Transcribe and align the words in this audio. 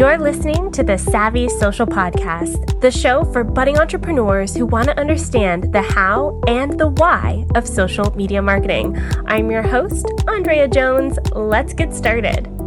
You're 0.00 0.16
listening 0.16 0.72
to 0.72 0.82
the 0.82 0.96
Savvy 0.96 1.46
Social 1.50 1.84
Podcast, 1.84 2.80
the 2.80 2.90
show 2.90 3.22
for 3.34 3.44
budding 3.44 3.76
entrepreneurs 3.76 4.56
who 4.56 4.64
want 4.64 4.86
to 4.86 4.98
understand 4.98 5.74
the 5.74 5.82
how 5.82 6.40
and 6.46 6.80
the 6.80 6.88
why 6.88 7.44
of 7.54 7.68
social 7.68 8.10
media 8.16 8.40
marketing. 8.40 8.98
I'm 9.26 9.50
your 9.50 9.60
host, 9.60 10.06
Andrea 10.26 10.68
Jones. 10.68 11.18
Let's 11.34 11.74
get 11.74 11.92
started. 11.92 12.59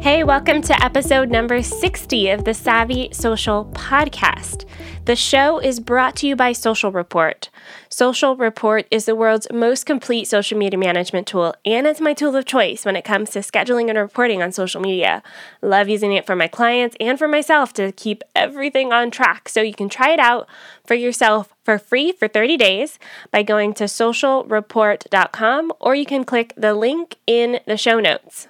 Hey, 0.00 0.24
welcome 0.24 0.62
to 0.62 0.82
episode 0.82 1.28
number 1.28 1.62
60 1.62 2.30
of 2.30 2.44
the 2.46 2.54
Savvy 2.54 3.10
Social 3.12 3.66
Podcast. 3.74 4.64
The 5.04 5.14
show 5.14 5.58
is 5.58 5.78
brought 5.78 6.16
to 6.16 6.26
you 6.26 6.34
by 6.36 6.52
Social 6.52 6.90
Report. 6.90 7.50
Social 7.90 8.34
Report 8.34 8.86
is 8.90 9.04
the 9.04 9.14
world's 9.14 9.46
most 9.52 9.84
complete 9.84 10.26
social 10.26 10.56
media 10.56 10.78
management 10.78 11.26
tool, 11.26 11.54
and 11.66 11.86
it's 11.86 12.00
my 12.00 12.14
tool 12.14 12.34
of 12.34 12.46
choice 12.46 12.86
when 12.86 12.96
it 12.96 13.04
comes 13.04 13.28
to 13.30 13.40
scheduling 13.40 13.90
and 13.90 13.98
reporting 13.98 14.42
on 14.42 14.52
social 14.52 14.80
media. 14.80 15.22
Love 15.60 15.90
using 15.90 16.14
it 16.14 16.24
for 16.24 16.34
my 16.34 16.48
clients 16.48 16.96
and 16.98 17.18
for 17.18 17.28
myself 17.28 17.74
to 17.74 17.92
keep 17.92 18.22
everything 18.34 18.94
on 18.94 19.10
track. 19.10 19.50
So 19.50 19.60
you 19.60 19.74
can 19.74 19.90
try 19.90 20.12
it 20.12 20.18
out 20.18 20.48
for 20.82 20.94
yourself 20.94 21.52
for 21.62 21.78
free 21.78 22.10
for 22.10 22.26
30 22.26 22.56
days 22.56 22.98
by 23.30 23.42
going 23.42 23.74
to 23.74 23.84
socialreport.com 23.84 25.72
or 25.78 25.94
you 25.94 26.06
can 26.06 26.24
click 26.24 26.54
the 26.56 26.72
link 26.72 27.16
in 27.26 27.60
the 27.66 27.76
show 27.76 28.00
notes. 28.00 28.48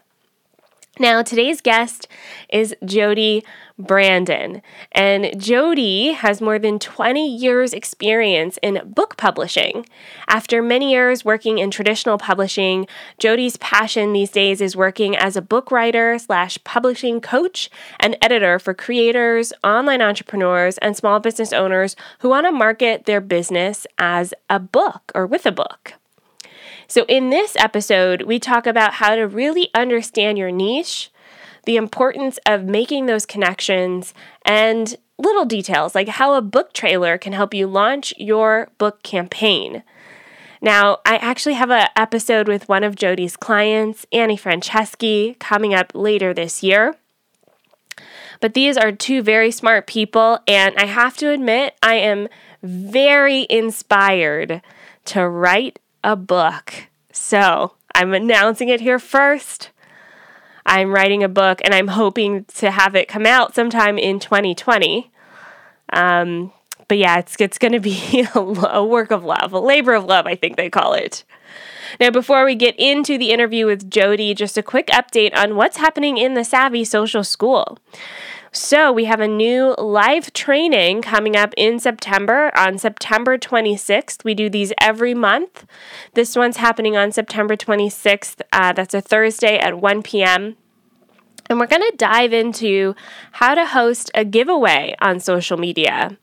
Now, 0.99 1.23
today's 1.23 1.61
guest 1.61 2.09
is 2.53 2.75
Jody 2.85 3.45
Brandon. 3.79 4.61
And 4.93 5.41
Jody 5.41 6.13
has 6.13 6.43
more 6.43 6.59
than 6.59 6.79
20 6.79 7.37
years' 7.37 7.73
experience 7.73 8.59
in 8.61 8.83
book 8.85 9.17
publishing. 9.17 9.87
After 10.29 10.61
many 10.61 10.91
years 10.91 11.25
working 11.25 11.59
in 11.59 11.71
traditional 11.71 12.19
publishing, 12.19 12.89
Jody's 13.19 13.57
passion 13.57 14.13
these 14.13 14.31
days 14.31 14.61
is 14.61 14.77
working 14.77 15.17
as 15.17 15.37
a 15.37 15.43
book 15.43 15.71
writer 15.71 16.19
slash 16.19 16.59
publishing 16.65 17.21
coach 17.21 17.71
and 18.01 18.17
editor 18.21 18.59
for 18.59 18.75
creators, 18.75 19.53
online 19.63 20.03
entrepreneurs, 20.03 20.77
and 20.79 20.97
small 20.97 21.21
business 21.21 21.53
owners 21.53 21.95
who 22.19 22.29
want 22.29 22.47
to 22.47 22.53
market 22.53 23.07
their 23.07 23.21
business 23.21 23.87
as 23.97 24.35
a 24.51 24.59
book 24.59 25.13
or 25.15 25.25
with 25.25 25.47
a 25.47 25.53
book. 25.53 26.00
So, 26.91 27.05
in 27.05 27.31
this 27.31 27.55
episode, 27.55 28.23
we 28.23 28.41
talk 28.41 28.67
about 28.67 28.95
how 28.95 29.15
to 29.15 29.23
really 29.23 29.71
understand 29.77 30.37
your 30.37 30.51
niche, 30.51 31.13
the 31.65 31.77
importance 31.77 32.41
of 32.47 32.65
making 32.65 33.07
those 33.07 33.25
connections, 33.25 34.13
and 34.45 34.97
little 35.17 35.45
details 35.45 35.95
like 35.95 36.09
how 36.09 36.35
a 36.35 36.43
book 36.43 36.73
trailer 36.73 37.17
can 37.17 37.33
help 37.33 37.55
you 37.55 37.69
launch 37.69 38.13
your 38.17 38.71
book 38.77 39.05
campaign. 39.05 39.85
Now, 40.61 40.99
I 41.07 41.19
actually 41.19 41.55
have 41.55 41.71
an 41.71 41.87
episode 41.95 42.49
with 42.49 42.69
one 42.69 42.83
of 42.83 42.97
Jody's 42.97 43.37
clients, 43.37 44.05
Annie 44.11 44.37
Franceschi, 44.37 45.39
coming 45.39 45.73
up 45.73 45.93
later 45.95 46.35
this 46.35 46.61
year. 46.65 46.97
But 48.41 48.55
these 48.55 48.77
are 48.77 48.91
two 48.91 49.23
very 49.23 49.53
smart 49.53 49.87
people, 49.87 50.41
and 50.49 50.75
I 50.77 50.87
have 50.87 51.17
to 51.19 51.31
admit, 51.31 51.77
I 51.85 51.95
am 51.95 52.27
very 52.65 53.47
inspired 53.49 54.61
to 55.05 55.29
write 55.29 55.79
a 56.03 56.17
book. 56.17 56.89
So 57.13 57.75
I'm 57.95 58.13
announcing 58.13 58.69
it 58.69 58.81
here 58.81 58.99
first. 58.99 59.71
I'm 60.67 60.93
writing 60.93 61.23
a 61.23 61.29
book 61.29 61.61
and 61.65 61.75
I'm 61.75 61.89
hoping 61.89 62.45
to 62.57 62.71
have 62.71 62.95
it 62.95 63.09
come 63.09 63.27
out 63.27 63.55
sometime 63.55 63.99
in 63.99 64.21
2020. 64.21 65.11
Um, 65.93 66.53
but 66.89 66.99
yeah, 66.99 67.19
it's, 67.19 67.37
it's 67.39 67.59
going 67.59 67.73
to 67.73 67.81
be 67.81 68.27
a, 68.35 68.39
a 68.39 68.85
work 68.85 69.11
of 69.11 69.25
love, 69.25 69.53
a 69.53 69.61
labor 69.61 69.95
of 69.95 70.05
love, 70.05 70.27
I 70.27 70.35
think 70.35 70.57
they 70.57 70.71
call 70.71 70.95
it. 70.95 71.25
Now, 71.99 72.11
before 72.11 72.45
we 72.45 72.55
get 72.55 72.77
into 72.79 73.19
the 73.19 73.31
interview 73.31 73.67
with 73.67 73.91
Jody, 73.91 74.35
just 74.35 74.57
a 74.57 74.63
quick 74.63 74.87
update 74.89 75.37
on 75.37 75.57
what's 75.57 75.79
happening 75.79 76.19
in 76.19 76.35
the 76.35 76.45
Savvy 76.45 76.85
Social 76.85 77.25
School. 77.25 77.79
So, 78.53 78.91
we 78.91 79.05
have 79.05 79.21
a 79.21 79.29
new 79.29 79.77
live 79.79 80.33
training 80.33 81.03
coming 81.03 81.37
up 81.37 81.55
in 81.57 81.79
September 81.79 82.51
on 82.57 82.79
September 82.79 83.39
26th. 83.39 84.25
We 84.25 84.35
do 84.35 84.51
these 84.51 84.73
every 84.81 85.15
month. 85.15 85.65
This 86.15 86.35
one's 86.35 86.57
happening 86.57 86.97
on 86.97 87.13
September 87.13 87.57
26th. 87.57 88.41
Uh, 88.53 88.73
that's 88.73 88.93
a 88.93 89.01
Thursday 89.01 89.57
at 89.57 89.81
1 89.81 90.03
p.m. 90.03 90.57
And 91.49 91.61
we're 91.61 91.69
going 91.69 91.89
to 91.89 91.97
dive 91.97 92.33
into 92.33 92.97
how 93.33 93.55
to 93.55 93.67
host 93.67 94.11
a 94.17 94.25
giveaway 94.25 94.97
on 95.01 95.21
social 95.21 95.57
media. 95.57 96.19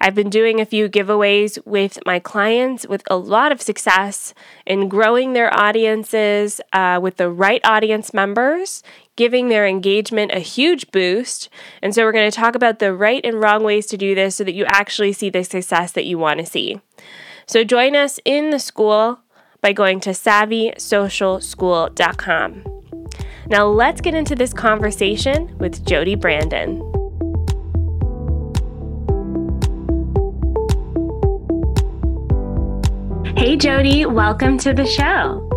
I've 0.00 0.14
been 0.14 0.30
doing 0.30 0.60
a 0.60 0.64
few 0.64 0.88
giveaways 0.88 1.58
with 1.66 1.98
my 2.06 2.18
clients 2.18 2.86
with 2.88 3.02
a 3.10 3.16
lot 3.16 3.52
of 3.52 3.60
success 3.60 4.32
in 4.64 4.88
growing 4.88 5.34
their 5.34 5.52
audiences 5.52 6.62
uh, 6.72 6.98
with 7.02 7.18
the 7.18 7.30
right 7.30 7.60
audience 7.64 8.14
members, 8.14 8.82
giving 9.16 9.48
their 9.48 9.66
engagement 9.66 10.32
a 10.32 10.38
huge 10.38 10.90
boost. 10.90 11.50
And 11.82 11.94
so, 11.94 12.04
we're 12.04 12.12
going 12.12 12.30
to 12.30 12.36
talk 12.36 12.54
about 12.54 12.78
the 12.78 12.94
right 12.94 13.22
and 13.24 13.42
wrong 13.42 13.62
ways 13.62 13.84
to 13.88 13.98
do 13.98 14.14
this 14.14 14.36
so 14.36 14.44
that 14.44 14.54
you 14.54 14.64
actually 14.66 15.12
see 15.12 15.28
the 15.28 15.44
success 15.44 15.92
that 15.92 16.06
you 16.06 16.16
want 16.16 16.40
to 16.40 16.46
see. 16.46 16.80
So, 17.44 17.62
join 17.62 17.94
us 17.94 18.18
in 18.24 18.48
the 18.50 18.58
school 18.58 19.20
by 19.60 19.74
going 19.74 20.00
to 20.00 20.08
savvysocialschool.com. 20.10 22.64
Now, 23.48 23.66
let's 23.66 24.00
get 24.00 24.14
into 24.14 24.34
this 24.34 24.54
conversation 24.54 25.58
with 25.58 25.84
Jody 25.84 26.14
Brandon. 26.14 26.89
Hey, 33.40 33.56
Jody, 33.56 34.04
welcome 34.04 34.58
to 34.58 34.74
the 34.74 34.84
show. 34.84 35.48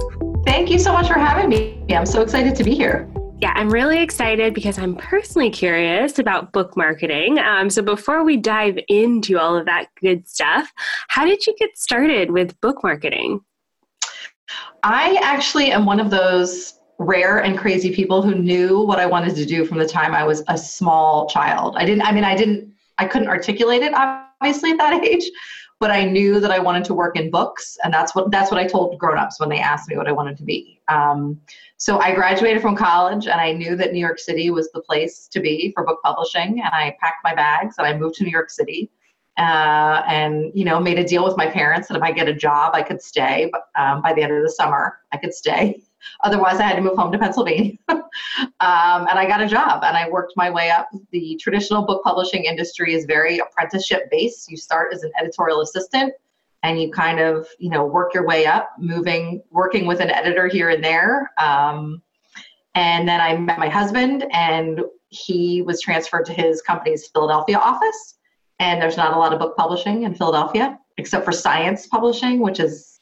Thank 0.46 0.70
you 0.70 0.80
so 0.80 0.94
much 0.94 1.10
for 1.10 1.16
having 1.16 1.50
me. 1.50 1.84
I'm 1.90 2.06
so 2.06 2.22
excited 2.22 2.56
to 2.56 2.64
be 2.64 2.74
here. 2.74 3.12
Yeah, 3.42 3.52
I'm 3.58 3.70
really 3.70 4.02
excited 4.02 4.54
because 4.54 4.80
I'm 4.80 4.96
personally 4.96 5.50
curious 5.50 6.18
about 6.18 6.54
book 6.54 6.78
marketing. 6.78 7.40
Um, 7.40 7.70
so, 7.70 7.82
before 7.82 8.24
we 8.24 8.38
dive 8.38 8.80
into 8.88 9.38
all 9.38 9.58
of 9.58 9.66
that 9.66 9.88
good 10.00 10.26
stuff, 10.30 10.72
how 11.10 11.26
did 11.26 11.46
you 11.46 11.54
get 11.60 11.78
started 11.78 12.32
with 12.32 12.58
book 12.62 12.78
marketing? 12.84 13.42
I 14.84 15.20
actually 15.22 15.74
am 15.74 15.86
one 15.86 16.00
of 16.00 16.10
those 16.10 16.80
rare 17.00 17.40
and 17.40 17.58
crazy 17.58 17.94
people 17.94 18.22
who 18.22 18.34
knew 18.36 18.80
what 18.80 18.98
I 18.98 19.06
wanted 19.06 19.36
to 19.36 19.46
do 19.46 19.66
from 19.66 19.78
the 19.78 19.88
time 19.90 20.16
I 20.16 20.24
was 20.24 20.42
a 20.48 20.58
small 20.58 21.28
child. 21.28 21.76
I 21.76 21.84
didn't, 21.84 22.04
I 22.04 22.14
mean, 22.14 22.24
I 22.24 22.38
didn't, 22.38 22.74
I 22.98 23.08
couldn't 23.08 23.28
articulate 23.28 23.82
it 23.82 23.94
obviously 23.94 24.72
at 24.72 24.78
that 24.78 25.04
age, 25.06 25.30
but 25.84 25.92
I 25.92 26.06
knew 26.06 26.40
that 26.40 26.50
I 26.50 26.60
wanted 26.60 26.86
to 26.86 26.94
work 26.94 27.18
in 27.18 27.30
books, 27.30 27.78
and 27.84 27.94
that's 27.94 28.16
what 28.16 28.32
that's 28.32 28.50
what 28.50 28.58
I 28.58 28.66
told 28.66 28.98
grown-ups 28.98 29.38
when 29.38 29.50
they 29.50 29.60
asked 29.60 29.90
me 29.90 29.98
what 29.98 30.08
I 30.08 30.14
wanted 30.14 30.38
to 30.38 30.44
be. 30.44 30.80
Um, 30.88 31.42
so 31.76 32.00
I 32.00 32.16
graduated 32.16 32.62
from 32.62 32.78
college, 32.78 33.28
and 33.28 33.42
I 33.42 33.52
knew 33.52 33.76
that 33.76 33.92
New 33.92 34.00
York 34.00 34.18
City 34.18 34.50
was 34.50 34.72
the 34.72 34.80
place 34.80 35.28
to 35.28 35.42
be 35.42 35.74
for 35.76 35.84
book 35.84 36.00
publishing, 36.02 36.62
and 36.62 36.70
I 36.72 36.96
packed 37.02 37.22
my 37.26 37.36
bags 37.36 37.76
and 37.78 37.86
I 37.86 37.98
moved 37.98 38.16
to 38.16 38.24
New 38.24 38.32
York 38.32 38.50
City. 38.50 38.92
Uh, 39.38 40.04
and 40.08 40.52
you 40.54 40.64
know 40.64 40.80
made 40.80 41.00
a 41.00 41.04
deal 41.04 41.26
with 41.26 41.36
my 41.36 41.48
parents 41.48 41.88
that 41.88 41.98
if 41.98 42.04
I 42.04 42.12
get 42.12 42.28
a 42.28 42.34
job 42.36 42.76
I 42.76 42.84
could 42.84 43.02
stay 43.02 43.50
but 43.52 43.64
um, 43.76 44.00
by 44.04 44.14
the 44.14 44.22
end 44.22 44.32
of 44.32 44.44
the 44.44 44.52
summer 44.52 45.00
I 45.12 45.18
could 45.18 45.34
stay 45.34 45.82
Otherwise, 46.24 46.60
I 46.60 46.64
had 46.64 46.76
to 46.76 46.82
move 46.82 46.98
home 46.98 47.12
to 47.12 47.18
Pennsylvania. 47.18 47.78
um, 47.90 48.02
and 48.60 49.20
I 49.20 49.26
got 49.28 49.42
a 49.42 49.48
job 49.48 49.84
and 49.84 49.98
I 49.98 50.10
worked 50.10 50.34
my 50.36 50.50
way 50.50 50.70
up. 50.70 50.90
The 51.12 51.38
traditional 51.42 51.86
book 51.86 52.04
publishing 52.04 52.46
industry 52.46 52.94
is 52.94 53.06
very 53.06 53.40
apprenticeship 53.40 54.10
based. 54.12 54.50
You 54.50 54.58
start 54.58 54.94
as 54.94 55.04
an 55.04 55.12
editorial 55.20 55.62
assistant 55.62 56.14
and 56.64 56.82
you 56.82 56.92
kind 56.92 57.20
of, 57.20 57.48
you 57.60 57.70
know, 57.70 57.86
work 57.86 58.14
your 58.14 58.26
way 58.26 58.46
up, 58.46 58.70
moving, 58.80 59.42
working 59.52 59.86
with 59.86 60.00
an 60.00 60.10
editor 60.10 60.48
here 60.48 60.70
and 60.70 60.84
there. 60.84 61.32
Um, 61.38 62.02
and 62.76 63.08
then 63.08 63.22
I 63.22 63.38
met 63.38 63.60
my 63.60 63.70
husband 63.70 64.26
and 64.32 64.82
he 65.10 65.62
was 65.62 65.82
transferred 65.82 66.26
to 66.26 66.34
his 66.34 66.62
company's 66.62 67.08
Philadelphia 67.08 67.58
office. 67.58 68.16
And 68.60 68.82
there's 68.82 68.98
not 68.98 69.14
a 69.14 69.20
lot 69.20 69.34
of 69.34 69.40
book 69.40 69.56
publishing 69.58 70.04
in 70.04 70.16
Philadelphia, 70.16 70.80
except 70.98 71.26
for 71.26 71.32
science 71.32 71.86
publishing, 71.88 72.40
which 72.40 72.60
is 72.60 72.93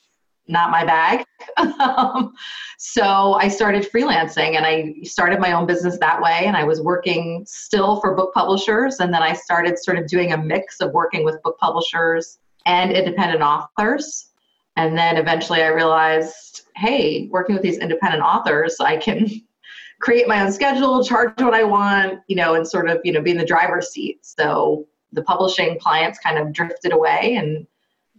not 0.47 0.71
my 0.71 0.85
bag. 0.85 1.23
um, 1.57 2.33
so 2.77 3.33
I 3.33 3.47
started 3.47 3.89
freelancing 3.91 4.55
and 4.55 4.65
I 4.65 4.95
started 5.03 5.39
my 5.39 5.53
own 5.53 5.65
business 5.65 5.97
that 5.99 6.21
way. 6.21 6.43
And 6.45 6.57
I 6.57 6.63
was 6.63 6.81
working 6.81 7.43
still 7.47 8.01
for 8.01 8.15
book 8.15 8.33
publishers. 8.33 8.99
And 8.99 9.13
then 9.13 9.21
I 9.21 9.33
started 9.33 9.77
sort 9.79 9.97
of 9.97 10.07
doing 10.07 10.33
a 10.33 10.37
mix 10.37 10.81
of 10.81 10.91
working 10.91 11.23
with 11.23 11.41
book 11.43 11.57
publishers 11.57 12.39
and 12.65 12.91
independent 12.91 13.41
authors. 13.41 14.29
And 14.75 14.97
then 14.97 15.17
eventually 15.17 15.63
I 15.63 15.67
realized, 15.67 16.63
hey, 16.75 17.27
working 17.31 17.55
with 17.55 17.63
these 17.63 17.77
independent 17.77 18.23
authors, 18.23 18.77
I 18.79 18.97
can 18.97 19.27
create 20.01 20.27
my 20.27 20.41
own 20.41 20.51
schedule, 20.51 21.03
charge 21.03 21.41
what 21.41 21.53
I 21.53 21.63
want, 21.63 22.21
you 22.27 22.35
know, 22.35 22.55
and 22.55 22.67
sort 22.67 22.89
of, 22.89 22.99
you 23.03 23.11
know, 23.11 23.21
be 23.21 23.31
in 23.31 23.37
the 23.37 23.45
driver's 23.45 23.89
seat. 23.89 24.25
So 24.25 24.87
the 25.11 25.23
publishing 25.23 25.77
clients 25.79 26.19
kind 26.19 26.37
of 26.37 26.53
drifted 26.53 26.93
away 26.93 27.35
and 27.35 27.67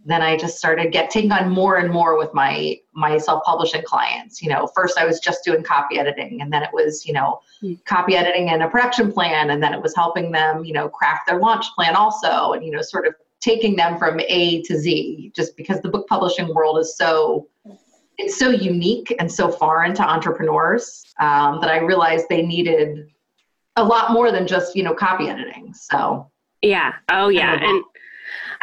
then 0.05 0.21
I 0.21 0.35
just 0.37 0.57
started 0.57 0.91
getting 0.91 1.31
on 1.31 1.49
more 1.49 1.77
and 1.77 1.91
more 1.91 2.17
with 2.17 2.33
my 2.33 2.77
my 2.93 3.17
self-publishing 3.17 3.83
clients. 3.83 4.41
You 4.41 4.49
know, 4.49 4.67
first 4.75 4.97
I 4.97 5.05
was 5.05 5.19
just 5.19 5.43
doing 5.43 5.63
copy 5.63 5.97
editing 5.99 6.41
and 6.41 6.51
then 6.51 6.63
it 6.63 6.69
was, 6.73 7.05
you 7.05 7.13
know, 7.13 7.39
mm. 7.61 7.83
copy 7.85 8.15
editing 8.15 8.49
and 8.49 8.63
a 8.63 8.67
production 8.67 9.11
plan 9.11 9.49
and 9.51 9.63
then 9.63 9.73
it 9.73 9.81
was 9.81 9.95
helping 9.95 10.31
them, 10.31 10.65
you 10.65 10.73
know, 10.73 10.89
craft 10.89 11.27
their 11.27 11.39
launch 11.39 11.65
plan 11.75 11.95
also 11.95 12.53
and 12.53 12.63
you 12.65 12.71
know, 12.71 12.81
sort 12.81 13.07
of 13.07 13.15
taking 13.39 13.75
them 13.75 13.97
from 13.97 14.19
A 14.19 14.61
to 14.63 14.77
Z 14.77 15.31
just 15.35 15.55
because 15.57 15.81
the 15.81 15.89
book 15.89 16.07
publishing 16.07 16.53
world 16.53 16.79
is 16.79 16.97
so 16.97 17.47
it's 18.17 18.37
so 18.37 18.49
unique 18.49 19.13
and 19.19 19.31
so 19.31 19.51
foreign 19.51 19.93
to 19.95 20.03
entrepreneurs 20.03 21.03
um, 21.19 21.59
that 21.61 21.69
I 21.69 21.79
realized 21.79 22.27
they 22.29 22.43
needed 22.43 23.07
a 23.75 23.83
lot 23.83 24.11
more 24.11 24.31
than 24.31 24.45
just 24.47 24.75
you 24.75 24.83
know 24.83 24.93
copy 24.93 25.29
editing. 25.29 25.73
So 25.73 26.29
yeah, 26.61 26.93
oh 27.09 27.29
yeah, 27.29 27.59
and 27.61 27.83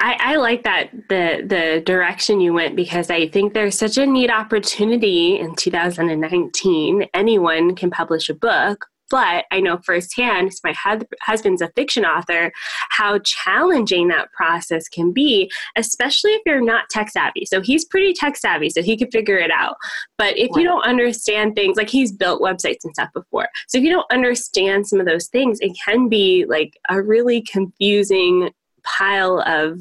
I, 0.00 0.16
I 0.18 0.36
like 0.36 0.64
that 0.64 0.90
the 1.08 1.44
the 1.46 1.82
direction 1.84 2.40
you 2.40 2.54
went 2.54 2.74
because 2.74 3.10
I 3.10 3.28
think 3.28 3.52
there's 3.52 3.76
such 3.76 3.98
a 3.98 4.06
neat 4.06 4.30
opportunity 4.30 5.38
in 5.38 5.54
2019. 5.54 7.06
Anyone 7.12 7.74
can 7.76 7.90
publish 7.90 8.30
a 8.30 8.34
book, 8.34 8.86
but 9.10 9.44
I 9.50 9.60
know 9.60 9.78
firsthand, 9.84 10.48
because 10.48 10.60
my 10.64 11.04
husband's 11.20 11.60
a 11.60 11.68
fiction 11.74 12.06
author, 12.06 12.50
how 12.90 13.18
challenging 13.18 14.08
that 14.08 14.32
process 14.32 14.88
can 14.88 15.12
be, 15.12 15.50
especially 15.76 16.30
if 16.30 16.42
you're 16.46 16.64
not 16.64 16.88
tech 16.88 17.10
savvy. 17.10 17.44
So 17.44 17.60
he's 17.60 17.84
pretty 17.84 18.14
tech 18.14 18.36
savvy, 18.36 18.70
so 18.70 18.82
he 18.82 18.96
could 18.96 19.12
figure 19.12 19.36
it 19.36 19.50
out. 19.50 19.76
But 20.16 20.38
if 20.38 20.50
you 20.56 20.62
don't 20.62 20.86
understand 20.86 21.56
things, 21.56 21.76
like 21.76 21.90
he's 21.90 22.12
built 22.12 22.40
websites 22.40 22.84
and 22.84 22.94
stuff 22.94 23.10
before. 23.12 23.48
So 23.68 23.78
if 23.78 23.84
you 23.84 23.90
don't 23.90 24.10
understand 24.10 24.86
some 24.86 25.00
of 25.00 25.06
those 25.06 25.26
things, 25.26 25.58
it 25.60 25.76
can 25.84 26.08
be 26.08 26.46
like 26.48 26.78
a 26.88 27.02
really 27.02 27.42
confusing 27.42 28.50
pile 28.82 29.40
of 29.46 29.80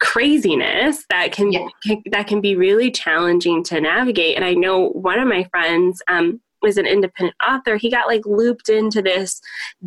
craziness 0.00 1.04
that 1.10 1.32
can, 1.32 1.52
yeah. 1.52 1.66
can, 1.84 2.02
that 2.10 2.26
can 2.26 2.40
be 2.40 2.56
really 2.56 2.90
challenging 2.90 3.62
to 3.64 3.80
navigate. 3.80 4.36
And 4.36 4.44
i 4.44 4.54
know 4.54 4.88
one 4.90 5.18
of 5.18 5.28
my 5.28 5.44
friends 5.44 6.02
um, 6.08 6.40
was 6.62 6.78
an 6.78 6.86
independent 6.86 7.36
author. 7.46 7.76
He 7.76 7.90
got 7.90 8.06
like 8.06 8.24
looped 8.26 8.68
into 8.68 9.02
this 9.02 9.40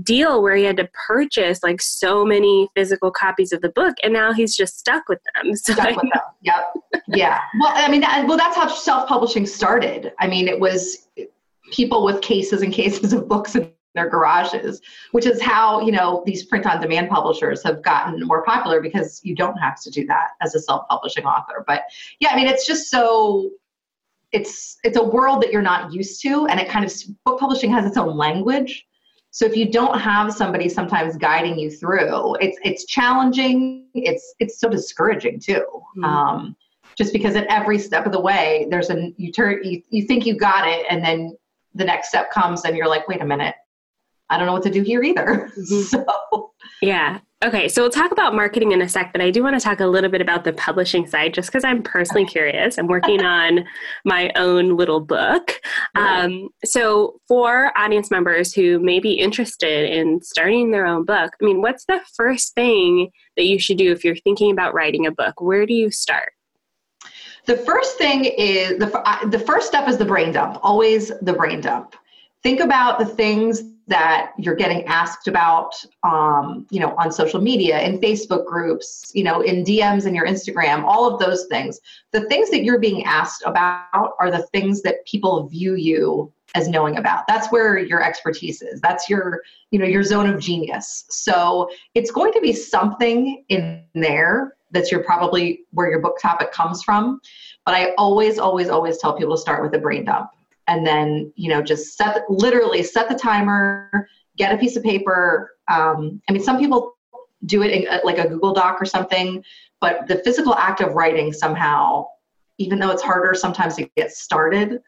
deal 0.04 0.42
where 0.42 0.56
he 0.56 0.64
had 0.64 0.78
to 0.78 0.90
purchase 1.08 1.62
like 1.64 1.82
so 1.82 2.24
many 2.26 2.70
physical 2.76 3.12
copies 3.12 3.52
of 3.52 3.62
the 3.62 3.70
book 3.70 3.96
and 4.04 4.14
now 4.14 4.34
he's 4.34 4.56
just 4.56 4.80
stuck 4.80 5.08
with 5.10 5.20
them. 5.34 5.54
So 5.60 5.74
stuck 5.74 5.90
with 5.90 6.12
them. 6.14 6.22
yep. 6.42 6.74
Yeah. 7.08 7.42
Well 7.60 7.74
i 7.76 7.90
mean 7.90 8.02
that, 8.02 8.26
well 8.28 8.38
that's 8.38 8.56
how 8.56 8.68
self-publishing 8.68 9.46
started. 9.46 10.14
I 10.20 10.28
mean 10.28 10.48
it 10.48 10.60
was 10.60 11.08
people 11.72 12.06
with 12.06 12.22
cases 12.22 12.62
and 12.62 12.74
cases 12.74 13.14
of 13.14 13.28
books 13.28 13.56
in 13.56 13.72
their 13.96 14.10
garages, 14.10 14.82
which 15.12 15.26
is 15.26 15.42
how, 15.42 15.82
you 15.82 15.92
know, 15.92 16.24
these 16.26 16.46
print 16.46 16.66
on 16.66 16.80
demand 16.82 17.10
publishers 17.10 17.64
have 17.64 17.82
gotten 17.82 18.26
more 18.26 18.44
popular 18.44 18.82
because 18.82 19.20
you 19.24 19.36
don't 19.36 19.58
have 19.58 19.82
to 19.82 19.90
do 19.90 20.06
that 20.06 20.30
as 20.42 20.56
a 20.56 20.60
self-publishing 20.60 21.26
author. 21.26 21.64
But 21.66 21.84
yeah, 22.20 22.30
I 22.32 22.36
mean, 22.36 22.48
it's 22.48 22.68
just 22.68 22.90
so 22.90 23.50
it's 24.32 24.78
it's 24.84 24.98
a 24.98 25.04
world 25.04 25.42
that 25.42 25.52
you're 25.52 25.62
not 25.62 25.92
used 25.92 26.22
to 26.22 26.46
and 26.48 26.60
it 26.60 26.70
kind 26.70 26.86
of 26.86 26.94
book 27.26 27.40
publishing 27.40 27.72
has 27.72 27.86
its 27.86 27.98
own 27.98 28.16
language. 28.16 28.86
So 29.32 29.46
if 29.46 29.56
you 29.56 29.72
don't 29.72 30.00
have 30.00 30.34
somebody 30.34 30.70
sometimes 30.70 31.16
guiding 31.16 31.58
you 31.58 31.70
through, 31.70 32.36
it's 32.36 32.58
it's 32.64 32.86
challenging. 32.86 33.88
It's 33.94 34.36
it's 34.40 34.60
so 34.60 34.70
discouraging 34.70 35.40
too. 35.40 35.66
Mm-hmm. 35.98 36.04
Um, 36.04 36.56
just 36.96 37.14
because 37.14 37.36
at 37.36 37.46
every 37.48 37.80
step 37.80 38.06
of 38.06 38.12
the 38.12 38.20
way, 38.20 38.68
there's 38.70 38.90
a 38.90 39.14
you 39.18 39.32
turn 39.32 39.64
you, 39.64 39.82
you 39.90 40.06
think 40.06 40.26
you 40.26 40.36
got 40.36 40.68
it, 40.68 40.86
and 40.90 41.04
then 41.04 41.38
the 41.76 41.86
next 41.86 42.10
step 42.10 42.32
comes, 42.32 42.66
and 42.66 42.76
you're 42.76 42.88
like, 42.88 43.08
wait 43.08 43.22
a 43.22 43.26
minute, 43.26 43.56
I 44.30 44.38
don't 44.38 44.46
know 44.46 44.54
what 44.54 44.64
to 44.64 44.70
do 44.70 44.82
here 44.82 45.04
either. 45.04 45.52
Mm-hmm. 45.60 45.82
So, 45.82 46.54
yeah. 46.82 47.20
Okay, 47.44 47.70
so 47.70 47.82
we'll 47.82 47.92
talk 47.92 48.12
about 48.12 48.36
marketing 48.36 48.72
in 48.74 48.82
a 48.82 48.90
sec, 48.90 49.12
but 49.14 49.22
I 49.22 49.32
do 49.32 49.44
want 49.44 49.58
to 49.58 49.64
talk 49.64 49.80
a 49.80 49.88
little 49.88 50.10
bit 50.10 50.22
about 50.22 50.44
the 50.44 50.54
publishing 50.54 51.08
side 51.08 51.34
just 51.34 51.50
because 51.50 51.64
I'm 51.64 51.84
personally 51.84 52.26
curious. 52.26 52.78
I'm 52.78 52.88
working 52.96 53.24
on 53.24 53.66
my 54.06 54.32
own 54.36 54.76
little 54.76 55.00
book. 55.00 55.62
Um, 55.96 56.50
so, 56.66 57.20
for 57.28 57.78
audience 57.78 58.12
members 58.12 58.54
who 58.54 58.80
may 58.80 59.00
be 59.00 59.14
interested 59.14 59.90
in 59.90 60.22
starting 60.22 60.72
their 60.72 60.86
own 60.86 61.06
book, 61.06 61.32
I 61.42 61.46
mean, 61.46 61.62
what's 61.62 61.86
the 61.86 62.02
first 62.16 62.54
thing 62.56 63.10
that 63.38 63.46
you 63.46 63.58
should 63.58 63.78
do 63.78 63.92
if 63.92 64.04
you're 64.04 64.16
thinking 64.18 64.52
about 64.52 64.74
writing 64.74 65.06
a 65.06 65.12
book? 65.12 65.42
Where 65.42 65.66
do 65.66 65.74
you 65.74 65.92
start? 65.92 66.34
The 67.46 67.58
first 67.58 67.98
thing 67.98 68.26
is 68.26 68.78
the, 68.80 69.28
the 69.32 69.40
first 69.40 69.68
step 69.68 69.88
is 69.88 69.98
the 69.98 70.06
brain 70.06 70.32
dump, 70.34 70.60
always 70.62 71.12
the 71.22 71.34
brain 71.34 71.62
dump. 71.62 71.96
Think 72.44 72.60
about 72.60 73.00
the 73.00 73.06
things 73.06 73.64
that 73.90 74.32
you're 74.38 74.56
getting 74.56 74.86
asked 74.86 75.28
about 75.28 75.74
um, 76.04 76.66
you 76.70 76.80
know 76.80 76.96
on 76.98 77.12
social 77.12 77.42
media 77.42 77.82
in 77.82 78.00
facebook 78.00 78.46
groups 78.46 79.12
you 79.14 79.24
know 79.24 79.42
in 79.42 79.64
dms 79.64 80.06
in 80.08 80.16
your 80.16 80.26
instagram 80.26 80.84
all 80.84 81.12
of 81.12 81.20
those 81.20 81.46
things. 81.46 81.80
The 82.12 82.22
things 82.26 82.50
that 82.50 82.64
you're 82.64 82.80
being 82.80 83.04
asked 83.04 83.44
about 83.46 84.14
are 84.20 84.32
the 84.32 84.46
things 84.48 84.82
that 84.82 85.06
people 85.06 85.48
view 85.48 85.76
you 85.76 86.32
as 86.56 86.68
knowing 86.68 86.98
about. 86.98 87.28
That's 87.28 87.52
where 87.52 87.78
your 87.78 88.04
expertise 88.04 88.62
is. 88.62 88.82
That's 88.82 89.10
your 89.10 89.42
you 89.72 89.80
know 89.80 89.86
your 89.86 90.04
zone 90.04 90.30
of 90.30 90.40
genius. 90.40 91.06
So 91.10 91.70
it's 91.94 92.12
going 92.12 92.34
to 92.34 92.42
be 92.42 92.54
something 92.54 93.44
in 93.50 93.84
there 93.94 94.56
that's 94.72 94.92
your 94.92 95.04
probably 95.04 95.62
where 95.72 95.90
your 95.90 96.00
book 96.00 96.18
topic 96.22 96.52
comes 96.52 96.84
from. 96.84 97.20
But 97.66 97.76
i 97.76 97.92
always 97.98 98.40
always 98.40 98.70
always 98.70 98.98
tell 98.98 99.14
people 99.14 99.36
to 99.36 99.42
start 99.42 99.62
with 99.62 99.74
a 99.76 99.80
brain 99.80 100.06
dump 100.06 100.30
and 100.70 100.86
then 100.86 101.34
you 101.36 101.50
know 101.50 101.62
just 101.62 101.98
set 101.98 102.24
literally 102.30 102.82
set 102.84 103.10
the 103.10 103.16
timer 103.16 104.08
get 104.38 104.54
a 104.54 104.58
piece 104.58 104.78
of 104.78 104.84
paper 104.84 105.52
um, 105.70 106.22
i 106.30 106.32
mean 106.32 106.42
some 106.42 106.58
people 106.58 106.94
do 107.46 107.64
it 107.64 107.72
in 107.72 107.88
uh, 107.88 108.00
like 108.06 108.20
a 108.20 108.28
google 108.28 108.54
doc 108.54 108.78
or 108.80 108.86
something 108.86 109.44
but 109.82 110.08
the 110.08 110.18
physical 110.20 110.54
act 110.56 110.80
of 110.80 110.94
writing 110.94 111.34
somehow 111.34 112.06
even 112.58 112.80
though 112.80 112.92
it's 112.92 113.02
harder 113.02 113.34
sometimes 113.34 113.76
to 113.76 113.90
get 113.98 114.12
started 114.12 114.80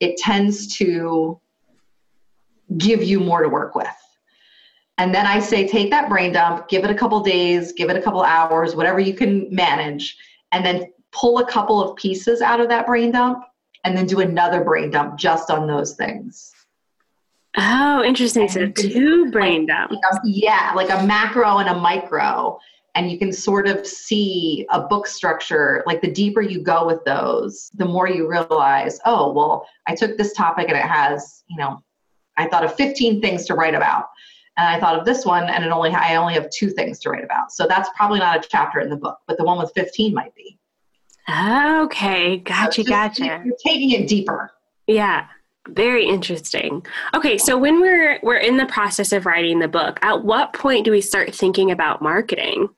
it 0.00 0.16
tends 0.16 0.76
to 0.76 1.40
give 2.76 3.02
you 3.02 3.18
more 3.18 3.42
to 3.42 3.48
work 3.48 3.74
with. 3.74 3.88
And 4.98 5.14
then 5.14 5.26
i 5.26 5.38
say 5.38 5.66
take 5.66 5.90
that 5.90 6.08
brain 6.08 6.32
dump 6.32 6.68
give 6.68 6.84
it 6.84 6.90
a 6.90 6.94
couple 6.94 7.20
days 7.20 7.72
give 7.72 7.88
it 7.90 7.96
a 7.96 8.02
couple 8.02 8.22
hours 8.22 8.74
whatever 8.74 8.98
you 8.98 9.14
can 9.14 9.46
manage 9.54 10.16
and 10.52 10.64
then 10.64 10.92
pull 11.12 11.38
a 11.38 11.46
couple 11.46 11.80
of 11.80 11.96
pieces 11.96 12.40
out 12.40 12.60
of 12.60 12.68
that 12.68 12.86
brain 12.86 13.12
dump 13.12 13.44
and 13.88 13.96
then 13.96 14.06
do 14.06 14.20
another 14.20 14.62
brain 14.62 14.90
dump 14.90 15.16
just 15.16 15.50
on 15.50 15.66
those 15.66 15.94
things. 15.94 16.52
Oh, 17.56 18.04
interesting. 18.04 18.46
So 18.46 18.68
two 18.68 19.30
brain 19.30 19.64
dumps. 19.64 19.94
Like 19.94 20.20
yeah, 20.24 20.72
like 20.76 20.90
a 20.90 21.02
macro 21.06 21.56
and 21.56 21.70
a 21.70 21.74
micro. 21.74 22.58
And 22.94 23.10
you 23.10 23.18
can 23.18 23.32
sort 23.32 23.66
of 23.66 23.86
see 23.86 24.66
a 24.70 24.80
book 24.80 25.06
structure. 25.06 25.82
Like 25.86 26.02
the 26.02 26.10
deeper 26.10 26.42
you 26.42 26.60
go 26.60 26.86
with 26.86 27.02
those, 27.04 27.70
the 27.74 27.86
more 27.86 28.08
you 28.08 28.28
realize, 28.28 29.00
oh, 29.06 29.32
well, 29.32 29.66
I 29.86 29.94
took 29.94 30.18
this 30.18 30.34
topic 30.34 30.68
and 30.68 30.76
it 30.76 30.84
has, 30.84 31.44
you 31.48 31.56
know, 31.56 31.82
I 32.36 32.46
thought 32.46 32.64
of 32.64 32.74
15 32.74 33.22
things 33.22 33.46
to 33.46 33.54
write 33.54 33.74
about. 33.74 34.06
And 34.58 34.68
I 34.68 34.78
thought 34.78 34.98
of 34.98 35.06
this 35.06 35.24
one 35.24 35.44
and 35.44 35.64
it 35.64 35.70
only 35.70 35.90
I 35.90 36.16
only 36.16 36.34
have 36.34 36.50
two 36.50 36.68
things 36.70 36.98
to 37.00 37.10
write 37.10 37.24
about. 37.24 37.52
So 37.52 37.66
that's 37.66 37.88
probably 37.96 38.18
not 38.18 38.44
a 38.44 38.48
chapter 38.48 38.80
in 38.80 38.90
the 38.90 38.96
book, 38.96 39.18
but 39.26 39.38
the 39.38 39.44
one 39.44 39.56
with 39.56 39.72
15 39.74 40.12
might 40.12 40.34
be. 40.34 40.57
Okay, 41.28 42.38
gotcha, 42.38 42.82
just, 42.82 42.88
gotcha. 42.88 43.42
You're 43.44 43.56
taking 43.64 43.90
it 43.90 44.08
deeper. 44.08 44.50
Yeah, 44.86 45.26
very 45.68 46.06
interesting. 46.06 46.84
Okay, 47.14 47.36
so 47.36 47.58
when 47.58 47.80
we're 47.80 48.18
we're 48.22 48.38
in 48.38 48.56
the 48.56 48.66
process 48.66 49.12
of 49.12 49.26
writing 49.26 49.58
the 49.58 49.68
book, 49.68 49.98
at 50.02 50.24
what 50.24 50.52
point 50.54 50.84
do 50.84 50.90
we 50.90 51.00
start 51.00 51.34
thinking 51.34 51.70
about 51.70 52.00
marketing? 52.00 52.68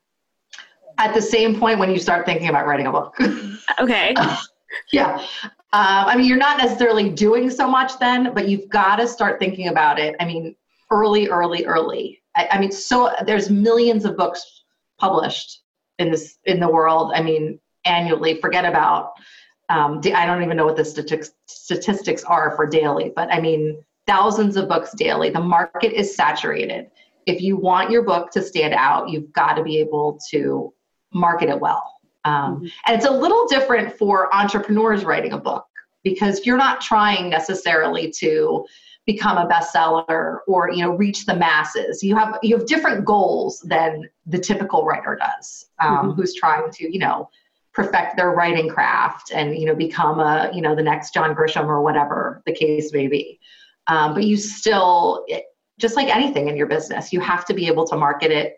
At 0.99 1.15
the 1.15 1.23
same 1.23 1.59
point 1.59 1.79
when 1.79 1.91
you 1.91 1.99
start 1.99 2.27
thinking 2.27 2.49
about 2.49 2.67
writing 2.67 2.87
a 2.87 2.93
book. 2.93 3.17
Okay. 3.79 4.15
yeah. 4.93 5.19
Um, 5.73 6.07
I 6.07 6.17
mean, 6.17 6.27
you're 6.27 6.37
not 6.37 6.59
necessarily 6.59 7.09
doing 7.09 7.51
so 7.51 7.69
much 7.69 7.99
then, 8.01 8.35
but 8.35 8.49
you've 8.49 8.69
got 8.69 8.97
to 8.97 9.07
start 9.07 9.39
thinking 9.39 9.69
about 9.69 10.01
it. 10.01 10.17
I 10.19 10.25
mean, 10.25 10.57
early, 10.91 11.29
early, 11.29 11.65
early. 11.65 12.21
I, 12.35 12.49
I 12.51 12.59
mean, 12.59 12.73
so 12.73 13.13
there's 13.25 13.49
millions 13.49 14.05
of 14.05 14.17
books 14.17 14.65
published 14.99 15.63
in 16.01 16.11
this 16.11 16.39
in 16.47 16.59
the 16.59 16.69
world. 16.69 17.13
I 17.15 17.23
mean, 17.23 17.61
annually. 17.85 18.41
Forget 18.41 18.65
about, 18.65 19.13
um, 19.69 20.01
I 20.15 20.27
don't 20.27 20.43
even 20.43 20.57
know 20.57 20.67
what 20.67 20.77
the 20.77 20.85
statistics, 20.85 21.33
statistics 21.47 22.25
are 22.25 22.55
for 22.57 22.67
daily, 22.67 23.13
but 23.15 23.33
I 23.33 23.41
mean, 23.41 23.83
thousands 24.07 24.57
of 24.57 24.69
books 24.69 24.93
daily. 24.93 25.31
The 25.31 25.41
market 25.41 25.93
is 25.93 26.15
saturated. 26.15 26.91
If 27.27 27.41
you 27.41 27.57
want 27.57 27.91
your 27.91 28.03
book 28.03 28.31
to 28.33 28.43
stand 28.43 28.75
out, 28.75 29.09
you've 29.09 29.33
got 29.33 29.55
to 29.55 29.63
be 29.63 29.79
able 29.79 30.19
to 30.31 30.73
market 31.13 31.49
it 31.49 31.61
well. 31.61 31.95
Um, 32.25 32.57
mm-hmm. 32.57 32.67
And 32.87 32.97
it's 32.97 33.07
a 33.07 33.11
little 33.11 33.47
different 33.47 33.97
for 33.97 34.35
entrepreneurs 34.35 35.05
writing 35.05 35.33
a 35.33 35.39
book 35.39 35.67
because 36.03 36.45
you're 36.45 36.57
not 36.57 36.81
trying 36.81 37.31
necessarily 37.31 38.11
to 38.19 38.65
become 39.07 39.39
a 39.39 39.49
bestseller 39.49 40.39
or 40.47 40.71
you 40.71 40.85
know 40.85 40.93
reach 40.93 41.25
the 41.25 41.35
masses 41.35 42.03
you 42.03 42.15
have 42.15 42.39
you 42.43 42.57
have 42.57 42.67
different 42.67 43.05
goals 43.05 43.61
than 43.61 44.09
the 44.27 44.39
typical 44.39 44.85
writer 44.85 45.19
does 45.19 45.67
um, 45.81 45.97
mm-hmm. 45.97 46.11
who's 46.11 46.35
trying 46.35 46.71
to 46.71 46.93
you 46.93 46.99
know 46.99 47.29
perfect 47.73 48.17
their 48.17 48.31
writing 48.31 48.69
craft 48.69 49.31
and 49.33 49.57
you 49.57 49.67
know 49.67 49.75
become 49.75 50.19
a 50.21 50.51
you 50.53 50.61
know 50.61 50.75
the 50.75 50.83
next 50.83 51.15
john 51.15 51.35
grisham 51.35 51.67
or 51.67 51.83
whatever 51.83 52.43
the 52.47 52.53
case 52.53 52.93
may 52.93 53.07
be 53.07 53.39
um, 53.87 54.15
but 54.15 54.25
you 54.25 54.37
still 54.37 55.25
just 55.79 55.97
like 55.97 56.15
anything 56.15 56.49
in 56.49 56.57
your 56.57 56.67
business 56.67 57.13
you 57.13 57.21
have 57.21 57.45
to 57.45 57.55
be 57.55 57.67
able 57.67 57.87
to 57.87 57.97
market 57.97 58.31
it 58.31 58.57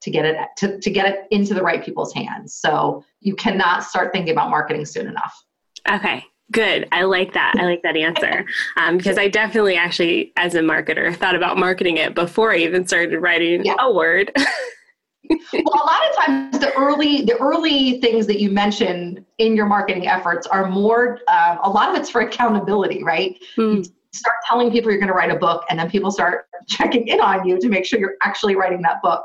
to 0.00 0.10
get 0.10 0.24
it 0.24 0.36
to, 0.56 0.80
to 0.80 0.90
get 0.90 1.06
it 1.06 1.26
into 1.30 1.54
the 1.54 1.62
right 1.62 1.84
people's 1.84 2.12
hands 2.12 2.54
so 2.54 3.04
you 3.20 3.34
cannot 3.34 3.84
start 3.84 4.12
thinking 4.12 4.32
about 4.32 4.50
marketing 4.50 4.84
soon 4.84 5.06
enough 5.06 5.44
okay 5.90 6.24
Good. 6.52 6.88
I 6.90 7.04
like 7.04 7.34
that. 7.34 7.54
I 7.58 7.62
like 7.62 7.82
that 7.82 7.96
answer 7.96 8.44
um, 8.76 8.96
because 8.96 9.18
I 9.18 9.28
definitely 9.28 9.76
actually, 9.76 10.32
as 10.36 10.54
a 10.56 10.60
marketer, 10.60 11.14
thought 11.14 11.36
about 11.36 11.58
marketing 11.58 11.96
it 11.96 12.14
before 12.14 12.52
I 12.52 12.56
even 12.56 12.86
started 12.86 13.20
writing 13.20 13.64
yeah. 13.64 13.76
a 13.78 13.92
word. 13.92 14.32
well, 15.28 15.74
a 15.74 15.86
lot 15.86 16.08
of 16.08 16.16
times 16.16 16.58
the 16.58 16.72
early 16.74 17.22
the 17.22 17.36
early 17.38 18.00
things 18.00 18.26
that 18.26 18.40
you 18.40 18.50
mentioned 18.50 19.24
in 19.38 19.54
your 19.54 19.66
marketing 19.66 20.08
efforts 20.08 20.46
are 20.46 20.68
more. 20.68 21.20
Um, 21.28 21.58
a 21.62 21.70
lot 21.70 21.90
of 21.90 21.96
it's 21.96 22.10
for 22.10 22.22
accountability, 22.22 23.04
right? 23.04 23.38
Mm. 23.56 23.88
start 24.12 24.36
telling 24.48 24.72
people 24.72 24.90
you're 24.90 24.98
going 24.98 25.08
to 25.08 25.14
write 25.14 25.30
a 25.30 25.36
book, 25.36 25.64
and 25.70 25.78
then 25.78 25.90
people 25.90 26.10
start 26.10 26.46
checking 26.68 27.08
in 27.08 27.20
on 27.20 27.46
you 27.46 27.60
to 27.60 27.68
make 27.68 27.84
sure 27.84 27.98
you're 27.98 28.16
actually 28.22 28.56
writing 28.56 28.82
that 28.82 29.02
book, 29.02 29.22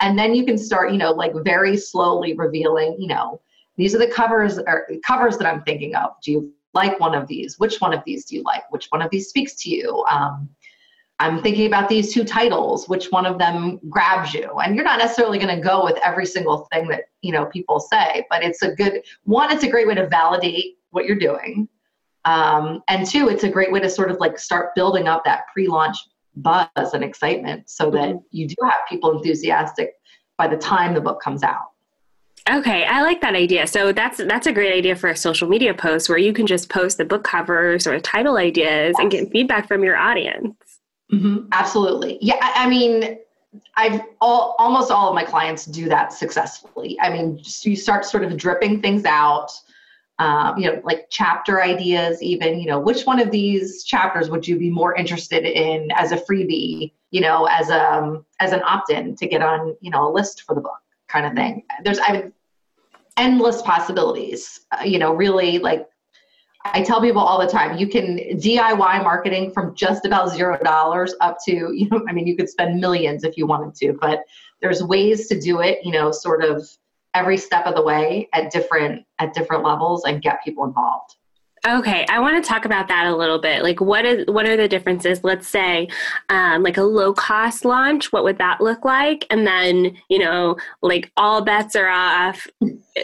and 0.00 0.18
then 0.18 0.34
you 0.34 0.44
can 0.44 0.56
start, 0.56 0.92
you 0.92 0.98
know, 0.98 1.12
like 1.12 1.32
very 1.44 1.76
slowly 1.76 2.34
revealing, 2.34 2.96
you 2.98 3.08
know, 3.08 3.40
these 3.76 3.94
are 3.94 3.98
the 3.98 4.06
covers 4.06 4.58
or 4.58 4.88
covers 5.04 5.38
that 5.38 5.46
I'm 5.46 5.62
thinking 5.62 5.94
of. 5.94 6.12
Do 6.22 6.32
you 6.32 6.52
like 6.74 6.98
one 7.00 7.14
of 7.14 7.26
these? 7.26 7.58
Which 7.58 7.80
one 7.80 7.92
of 7.92 8.02
these 8.04 8.24
do 8.24 8.36
you 8.36 8.42
like? 8.42 8.70
Which 8.70 8.86
one 8.90 9.02
of 9.02 9.10
these 9.10 9.28
speaks 9.28 9.54
to 9.62 9.70
you? 9.70 10.04
Um, 10.10 10.48
I'm 11.22 11.40
thinking 11.40 11.66
about 11.66 11.88
these 11.88 12.12
two 12.12 12.24
titles. 12.24 12.88
Which 12.88 13.06
one 13.10 13.26
of 13.26 13.38
them 13.38 13.78
grabs 13.88 14.34
you? 14.34 14.50
And 14.58 14.74
you're 14.74 14.84
not 14.84 14.98
necessarily 14.98 15.38
going 15.38 15.54
to 15.54 15.62
go 15.62 15.84
with 15.84 15.96
every 16.02 16.26
single 16.26 16.68
thing 16.72 16.88
that 16.88 17.04
you 17.22 17.32
know 17.32 17.46
people 17.46 17.78
say, 17.80 18.26
but 18.28 18.42
it's 18.42 18.62
a 18.62 18.74
good 18.74 19.02
one. 19.24 19.52
It's 19.52 19.64
a 19.64 19.70
great 19.70 19.86
way 19.86 19.94
to 19.94 20.08
validate 20.08 20.78
what 20.90 21.06
you're 21.06 21.18
doing, 21.18 21.68
um, 22.24 22.82
and 22.88 23.06
two, 23.06 23.28
it's 23.28 23.44
a 23.44 23.48
great 23.48 23.72
way 23.72 23.80
to 23.80 23.88
sort 23.88 24.10
of 24.10 24.18
like 24.18 24.38
start 24.38 24.74
building 24.74 25.08
up 25.08 25.24
that 25.24 25.46
pre-launch 25.52 25.96
buzz 26.36 26.94
and 26.94 27.04
excitement, 27.04 27.70
so 27.70 27.90
that 27.90 28.10
mm-hmm. 28.10 28.18
you 28.30 28.48
do 28.48 28.56
have 28.64 28.80
people 28.88 29.16
enthusiastic 29.16 29.94
by 30.36 30.48
the 30.48 30.56
time 30.56 30.94
the 30.94 31.00
book 31.00 31.20
comes 31.20 31.42
out. 31.42 31.68
Okay, 32.50 32.84
I 32.84 33.02
like 33.02 33.20
that 33.20 33.36
idea. 33.36 33.66
So 33.68 33.92
that's 33.92 34.18
that's 34.18 34.48
a 34.48 34.52
great 34.52 34.76
idea 34.76 34.96
for 34.96 35.08
a 35.08 35.16
social 35.16 35.48
media 35.48 35.74
post 35.74 36.08
where 36.08 36.18
you 36.18 36.32
can 36.32 36.46
just 36.46 36.68
post 36.68 36.98
the 36.98 37.04
book 37.04 37.22
covers 37.22 37.86
or 37.86 38.00
title 38.00 38.36
ideas 38.36 38.94
yes. 38.96 38.96
and 38.98 39.10
get 39.10 39.30
feedback 39.30 39.68
from 39.68 39.84
your 39.84 39.96
audience. 39.96 40.56
Mm-hmm. 41.12 41.48
Absolutely. 41.52 42.18
Yeah, 42.20 42.36
I, 42.40 42.64
I 42.64 42.68
mean, 42.68 43.18
I've 43.76 44.00
all 44.20 44.56
almost 44.58 44.90
all 44.90 45.08
of 45.08 45.14
my 45.14 45.24
clients 45.24 45.66
do 45.66 45.88
that 45.88 46.12
successfully. 46.12 46.98
I 47.00 47.10
mean, 47.10 47.40
you 47.62 47.76
start 47.76 48.04
sort 48.04 48.24
of 48.24 48.36
dripping 48.36 48.80
things 48.80 49.04
out. 49.04 49.50
Um, 50.18 50.56
you 50.56 50.70
know, 50.70 50.80
like 50.84 51.06
chapter 51.10 51.62
ideas, 51.62 52.22
even, 52.22 52.60
you 52.60 52.66
know, 52.66 52.78
which 52.78 53.04
one 53.04 53.18
of 53.18 53.30
these 53.30 53.82
chapters 53.82 54.30
would 54.30 54.46
you 54.46 54.56
be 54.56 54.70
more 54.70 54.94
interested 54.94 55.44
in 55.44 55.90
as 55.96 56.12
a 56.12 56.16
freebie, 56.16 56.92
you 57.10 57.20
know, 57.20 57.46
as 57.46 57.70
a 57.70 57.92
um, 57.92 58.24
as 58.38 58.52
an 58.52 58.62
opt-in 58.64 59.16
to 59.16 59.26
get 59.26 59.42
on, 59.42 59.74
you 59.80 59.90
know, 59.90 60.08
a 60.08 60.10
list 60.12 60.42
for 60.42 60.54
the 60.54 60.60
book 60.60 60.78
kind 61.08 61.26
of 61.26 61.32
thing. 61.34 61.64
There's 61.82 61.98
I 61.98 62.12
mean, 62.12 62.32
endless 63.16 63.62
possibilities. 63.62 64.60
Uh, 64.70 64.84
you 64.84 64.98
know, 64.98 65.12
really 65.12 65.58
like 65.58 65.88
I 66.64 66.82
tell 66.82 67.00
people 67.00 67.20
all 67.20 67.40
the 67.40 67.50
time, 67.50 67.76
you 67.76 67.88
can 67.88 68.18
DIY 68.18 69.02
marketing 69.02 69.50
from 69.50 69.74
just 69.74 70.04
about 70.06 70.30
zero 70.30 70.58
dollars 70.62 71.14
up 71.20 71.38
to, 71.46 71.72
you 71.72 71.88
know, 71.90 72.04
I 72.08 72.12
mean, 72.12 72.26
you 72.26 72.36
could 72.36 72.48
spend 72.48 72.80
millions 72.80 73.24
if 73.24 73.36
you 73.36 73.46
wanted 73.46 73.74
to, 73.76 73.98
but 74.00 74.20
there's 74.60 74.82
ways 74.82 75.26
to 75.28 75.40
do 75.40 75.60
it, 75.60 75.80
you 75.84 75.92
know, 75.92 76.12
sort 76.12 76.44
of 76.44 76.68
every 77.14 77.36
step 77.36 77.66
of 77.66 77.74
the 77.74 77.82
way 77.82 78.28
at 78.32 78.50
different 78.50 79.04
at 79.18 79.34
different 79.34 79.64
levels 79.64 80.04
and 80.04 80.22
get 80.22 80.42
people 80.44 80.64
involved. 80.64 81.16
Okay, 81.64 82.04
I 82.10 82.18
want 82.18 82.42
to 82.42 82.48
talk 82.48 82.64
about 82.64 82.88
that 82.88 83.06
a 83.06 83.14
little 83.14 83.38
bit. 83.38 83.62
Like, 83.62 83.80
what 83.80 84.04
is 84.04 84.26
what 84.26 84.46
are 84.46 84.56
the 84.56 84.66
differences? 84.66 85.22
Let's 85.22 85.46
say, 85.46 85.88
um, 86.28 86.64
like 86.64 86.76
a 86.76 86.82
low 86.82 87.14
cost 87.14 87.64
launch. 87.64 88.12
What 88.12 88.24
would 88.24 88.38
that 88.38 88.60
look 88.60 88.84
like? 88.84 89.24
And 89.30 89.46
then, 89.46 89.96
you 90.08 90.18
know, 90.18 90.56
like 90.82 91.12
all 91.16 91.40
bets 91.40 91.76
are 91.76 91.88
off 91.88 92.48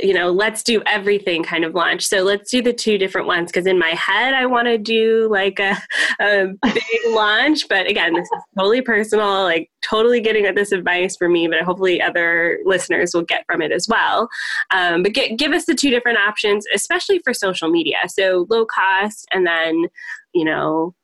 you 0.02 0.12
know, 0.12 0.30
let's 0.30 0.62
do 0.62 0.82
everything 0.86 1.42
kind 1.42 1.64
of 1.64 1.74
launch. 1.74 2.06
So 2.06 2.22
let's 2.22 2.50
do 2.50 2.62
the 2.62 2.72
two 2.72 2.98
different 2.98 3.26
ones 3.26 3.50
because 3.50 3.66
in 3.66 3.78
my 3.78 3.90
head 3.90 4.34
I 4.34 4.46
want 4.46 4.66
to 4.66 4.78
do 4.78 5.28
like 5.30 5.58
a, 5.58 5.76
a 6.20 6.48
big 6.62 6.82
launch, 7.08 7.68
but 7.68 7.88
again, 7.88 8.14
this 8.14 8.24
is 8.24 8.42
totally 8.56 8.82
personal, 8.82 9.44
like 9.44 9.70
totally 9.82 10.20
getting 10.20 10.52
this 10.54 10.72
advice 10.72 11.16
for 11.16 11.28
me, 11.28 11.48
but 11.48 11.62
hopefully 11.62 12.00
other 12.00 12.58
listeners 12.64 13.12
will 13.14 13.22
get 13.22 13.44
from 13.46 13.62
it 13.62 13.72
as 13.72 13.86
well. 13.88 14.28
Um, 14.70 15.02
but 15.02 15.12
get, 15.12 15.38
give 15.38 15.52
us 15.52 15.66
the 15.66 15.74
two 15.74 15.90
different 15.90 16.18
options, 16.18 16.66
especially 16.74 17.20
for 17.20 17.32
social 17.32 17.70
media. 17.70 17.98
So 18.08 18.46
low 18.50 18.66
cost 18.66 19.26
and 19.32 19.46
then, 19.46 19.86
you 20.34 20.44
know, 20.44 20.94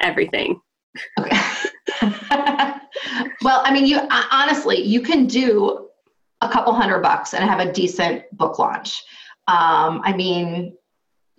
everything. 0.00 0.60
Okay. 1.18 1.36
well, 3.42 3.62
I 3.64 3.70
mean, 3.72 3.86
you 3.86 4.00
honestly, 4.30 4.82
you 4.82 5.00
can 5.00 5.26
do 5.26 5.88
a 6.40 6.48
couple 6.48 6.72
hundred 6.74 7.00
bucks 7.00 7.34
and 7.34 7.44
have 7.44 7.60
a 7.60 7.72
decent 7.72 8.24
book 8.32 8.58
launch. 8.58 9.02
Um, 9.48 10.00
I 10.04 10.14
mean, 10.14 10.76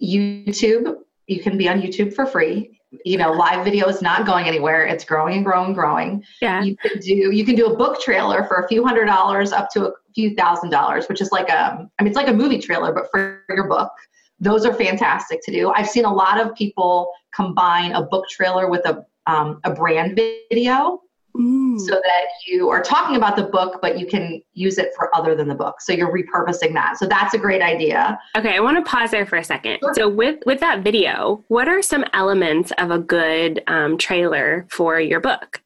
YouTube, 0.01 0.95
you 1.27 1.41
can 1.41 1.57
be 1.57 1.67
on 1.69 1.81
YouTube 1.81 2.13
for 2.13 2.25
free. 2.25 2.76
You 3.03 3.17
know, 3.17 3.31
live 3.31 3.65
video 3.65 3.87
is 3.87 4.01
not 4.01 4.25
going 4.25 4.47
anywhere. 4.47 4.85
It's 4.85 5.03
growing 5.03 5.35
and 5.35 5.45
growing 5.45 5.67
and 5.67 5.75
growing. 5.75 6.23
Yeah. 6.41 6.63
You 6.63 6.77
can 6.77 6.99
do 6.99 7.13
you 7.13 7.45
can 7.45 7.55
do 7.55 7.65
a 7.67 7.75
book 7.75 7.99
trailer 7.99 8.45
for 8.45 8.57
a 8.57 8.67
few 8.67 8.85
hundred 8.85 9.05
dollars 9.05 9.51
up 9.51 9.69
to 9.71 9.87
a 9.87 9.91
few 10.15 10.35
thousand 10.35 10.69
dollars, 10.69 11.07
which 11.07 11.21
is 11.21 11.31
like 11.31 11.49
a 11.49 11.89
I 11.99 12.03
mean 12.03 12.07
it's 12.07 12.15
like 12.15 12.29
a 12.29 12.33
movie 12.33 12.59
trailer, 12.59 12.93
but 12.93 13.09
for 13.11 13.43
your 13.49 13.67
book. 13.67 13.91
Those 14.39 14.67
are 14.67 14.73
fantastic 14.73 15.41
to 15.45 15.51
do. 15.51 15.71
I've 15.71 15.89
seen 15.89 16.05
a 16.05 16.13
lot 16.13 16.39
of 16.39 16.53
people 16.53 17.11
combine 17.33 17.93
a 17.93 18.03
book 18.03 18.25
trailer 18.29 18.69
with 18.69 18.85
a 18.85 19.03
um, 19.25 19.59
a 19.63 19.73
brand 19.73 20.15
video 20.49 21.01
Mm. 21.37 21.79
so 21.79 21.91
that 21.91 22.25
you 22.47 22.69
are 22.69 22.81
talking 22.81 23.15
about 23.15 23.35
the 23.35 23.43
book, 23.43 23.79
but 23.81 23.99
you 23.99 24.07
can 24.07 24.41
use 24.53 24.77
it 24.77 24.89
for 24.95 25.15
other 25.15 25.35
than 25.35 25.47
the 25.47 25.55
book. 25.55 25.79
So 25.81 25.93
you're 25.93 26.11
repurposing 26.11 26.73
that. 26.73 26.97
So 26.97 27.05
that's 27.05 27.33
a 27.35 27.37
great 27.37 27.61
idea. 27.61 28.19
Okay, 28.35 28.55
I 28.55 28.59
want 28.59 28.83
to 28.83 28.89
pause 28.89 29.11
there 29.11 29.25
for 29.25 29.37
a 29.37 29.43
second. 29.43 29.79
Sure. 29.79 29.93
So 29.93 30.09
with 30.09 30.39
with 30.45 30.59
that 30.61 30.83
video, 30.83 31.43
what 31.47 31.67
are 31.67 31.81
some 31.81 32.03
elements 32.13 32.71
of 32.77 32.91
a 32.91 32.97
good 32.97 33.61
um, 33.67 33.97
trailer 33.97 34.65
for 34.69 34.99
your 34.99 35.19
book? 35.19 35.61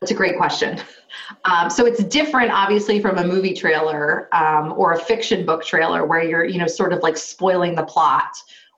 That's 0.00 0.10
a 0.10 0.16
great 0.16 0.36
question. 0.36 0.80
Um, 1.44 1.70
so 1.70 1.86
it's 1.86 2.02
different, 2.02 2.50
obviously, 2.50 3.00
from 3.00 3.18
a 3.18 3.24
movie 3.24 3.54
trailer 3.54 4.28
um, 4.34 4.74
or 4.76 4.94
a 4.94 4.98
fiction 4.98 5.46
book 5.46 5.64
trailer 5.64 6.04
where 6.04 6.24
you're, 6.24 6.44
you 6.44 6.58
know, 6.58 6.66
sort 6.66 6.92
of 6.92 7.00
like 7.04 7.16
spoiling 7.16 7.76
the 7.76 7.84
plot 7.84 8.32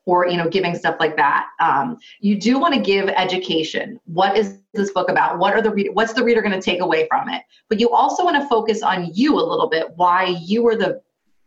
or 0.06 0.26
you 0.28 0.37
know 0.37 0.49
giving 0.49 0.75
stuff 0.75 0.96
like 1.00 1.16
that. 1.16 1.46
Um, 1.61 1.99
you 2.20 2.38
do 2.38 2.58
want 2.58 2.75
to 2.75 2.80
give 2.80 3.08
education. 3.08 3.99
What 4.04 4.37
is 4.37 4.58
this 4.73 4.92
book 4.92 5.08
about? 5.08 5.38
What 5.38 5.54
are 5.54 5.62
the 5.62 5.90
what's 5.92 6.12
the 6.12 6.25
reader 6.25 6.42
going 6.42 6.52
to 6.54 6.61
take 6.61 6.80
away 6.80 7.06
from 7.08 7.28
it? 7.28 7.42
But 7.68 7.80
you 7.80 7.90
also 7.90 8.25
want 8.25 8.40
to 8.40 8.49
focus 8.49 8.82
on 8.82 9.11
you 9.14 9.34
a 9.34 9.44
little 9.44 9.68
bit 9.68 9.88
why 9.96 10.37
you 10.42 10.66
are 10.68 10.76
the 10.76 11.00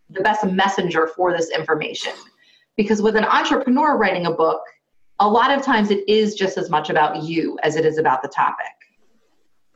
the 0.09 0.21
best 0.21 0.45
messenger 0.45 1.07
for 1.07 1.35
this 1.35 1.51
information. 1.51 2.13
Because 2.77 3.01
with 3.01 3.15
an 3.15 3.25
entrepreneur 3.25 3.97
writing 3.97 4.25
a 4.25 4.31
book 4.31 4.61
a 5.19 5.27
lot 5.27 5.51
of 5.51 5.63
times 5.63 5.89
it 5.89 6.07
is 6.07 6.35
just 6.35 6.57
as 6.57 6.69
much 6.69 6.89
about 6.89 7.23
you 7.23 7.57
as 7.63 7.75
it 7.75 7.85
is 7.85 7.97
about 7.97 8.21
the 8.21 8.27
topic. 8.27 8.65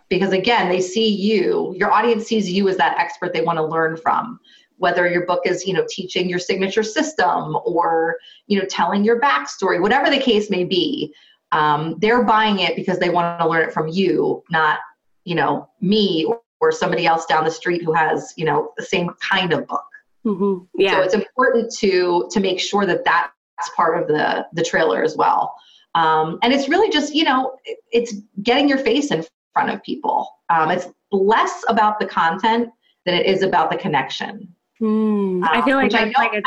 Because 0.10 0.34
again 0.34 0.70
they 0.70 0.82
see 0.82 1.08
you 1.08 1.74
your 1.78 1.92
audience 1.92 2.26
sees 2.26 2.50
you 2.50 2.68
as 2.68 2.78
that 2.78 2.98
expert 2.98 3.34
they 3.34 3.42
want 3.42 3.58
to 3.58 3.64
learn 3.64 3.98
from 3.98 4.40
whether 4.82 5.08
your 5.08 5.28
book 5.28 5.42
is 5.46 5.66
you 5.66 5.74
know 5.74 5.86
teaching 5.88 6.28
your 6.28 6.40
signature 6.40 6.84
system 6.84 7.56
or 7.66 8.18
you 8.48 8.60
know 8.60 8.66
telling 8.66 9.04
your 9.04 9.20
backstory 9.22 9.80
whatever 9.80 10.10
the 10.10 10.18
case 10.18 10.50
may 10.50 10.64
be 10.64 11.14
um, 11.52 11.96
they're 12.00 12.24
buying 12.24 12.60
it 12.60 12.76
because 12.76 12.98
they 12.98 13.10
want 13.10 13.40
to 13.40 13.48
learn 13.48 13.68
it 13.68 13.74
from 13.74 13.88
you 13.88 14.44
not 14.50 14.80
you 15.24 15.36
know 15.36 15.70
me 15.82 16.26
or, 16.28 16.42
or 16.60 16.72
somebody 16.72 17.06
else 17.06 17.26
down 17.26 17.44
the 17.44 17.52
street 17.52 17.84
who 17.84 17.94
has 17.94 18.34
you 18.38 18.44
know 18.44 18.74
the 18.76 18.84
same 18.84 19.10
kind 19.20 19.54
of 19.54 19.68
book. 19.68 19.86
Mm-hmm. 20.26 20.66
yeah. 20.76 20.96
so 20.96 21.02
it's 21.02 21.14
important 21.14 21.74
to 21.78 22.28
to 22.32 22.40
make 22.40 22.60
sure 22.60 22.86
that 22.86 23.04
that's 23.06 23.70
part 23.76 24.02
of 24.02 24.08
the 24.08 24.48
the 24.54 24.64
trailer 24.64 25.04
as 25.04 25.16
well. 25.16 25.56
Um, 25.94 26.40
and 26.42 26.54
it's 26.54 26.70
really 26.70 26.90
just 26.90 27.14
you 27.14 27.24
know 27.24 27.56
it's 27.92 28.16
getting 28.42 28.68
your 28.68 28.80
face 28.80 29.12
in 29.12 29.24
front 29.54 29.70
of 29.70 29.84
people. 29.84 30.28
Um, 30.50 30.72
it's 30.72 30.88
less 31.12 31.64
about 31.68 32.00
the 32.00 32.08
content 32.08 32.70
than 33.06 33.16
it 33.16 33.26
is 33.26 33.44
about 33.44 33.70
the 33.70 33.78
connection 33.78 34.56
Mm, 34.82 35.46
I 35.48 35.62
feel 35.64 35.78
like, 35.78 35.94
um, 35.94 36.12
I 36.16 36.24
like 36.24 36.44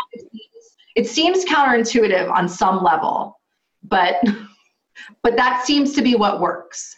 it 0.97 1.07
seems 1.09 1.45
counterintuitive 1.45 2.31
on 2.31 2.49
some 2.49 2.83
level, 2.83 3.41
but 3.83 4.23
but 5.23 5.37
that 5.37 5.65
seems 5.65 5.93
to 5.95 6.03
be 6.03 6.15
what 6.15 6.41
works. 6.41 6.97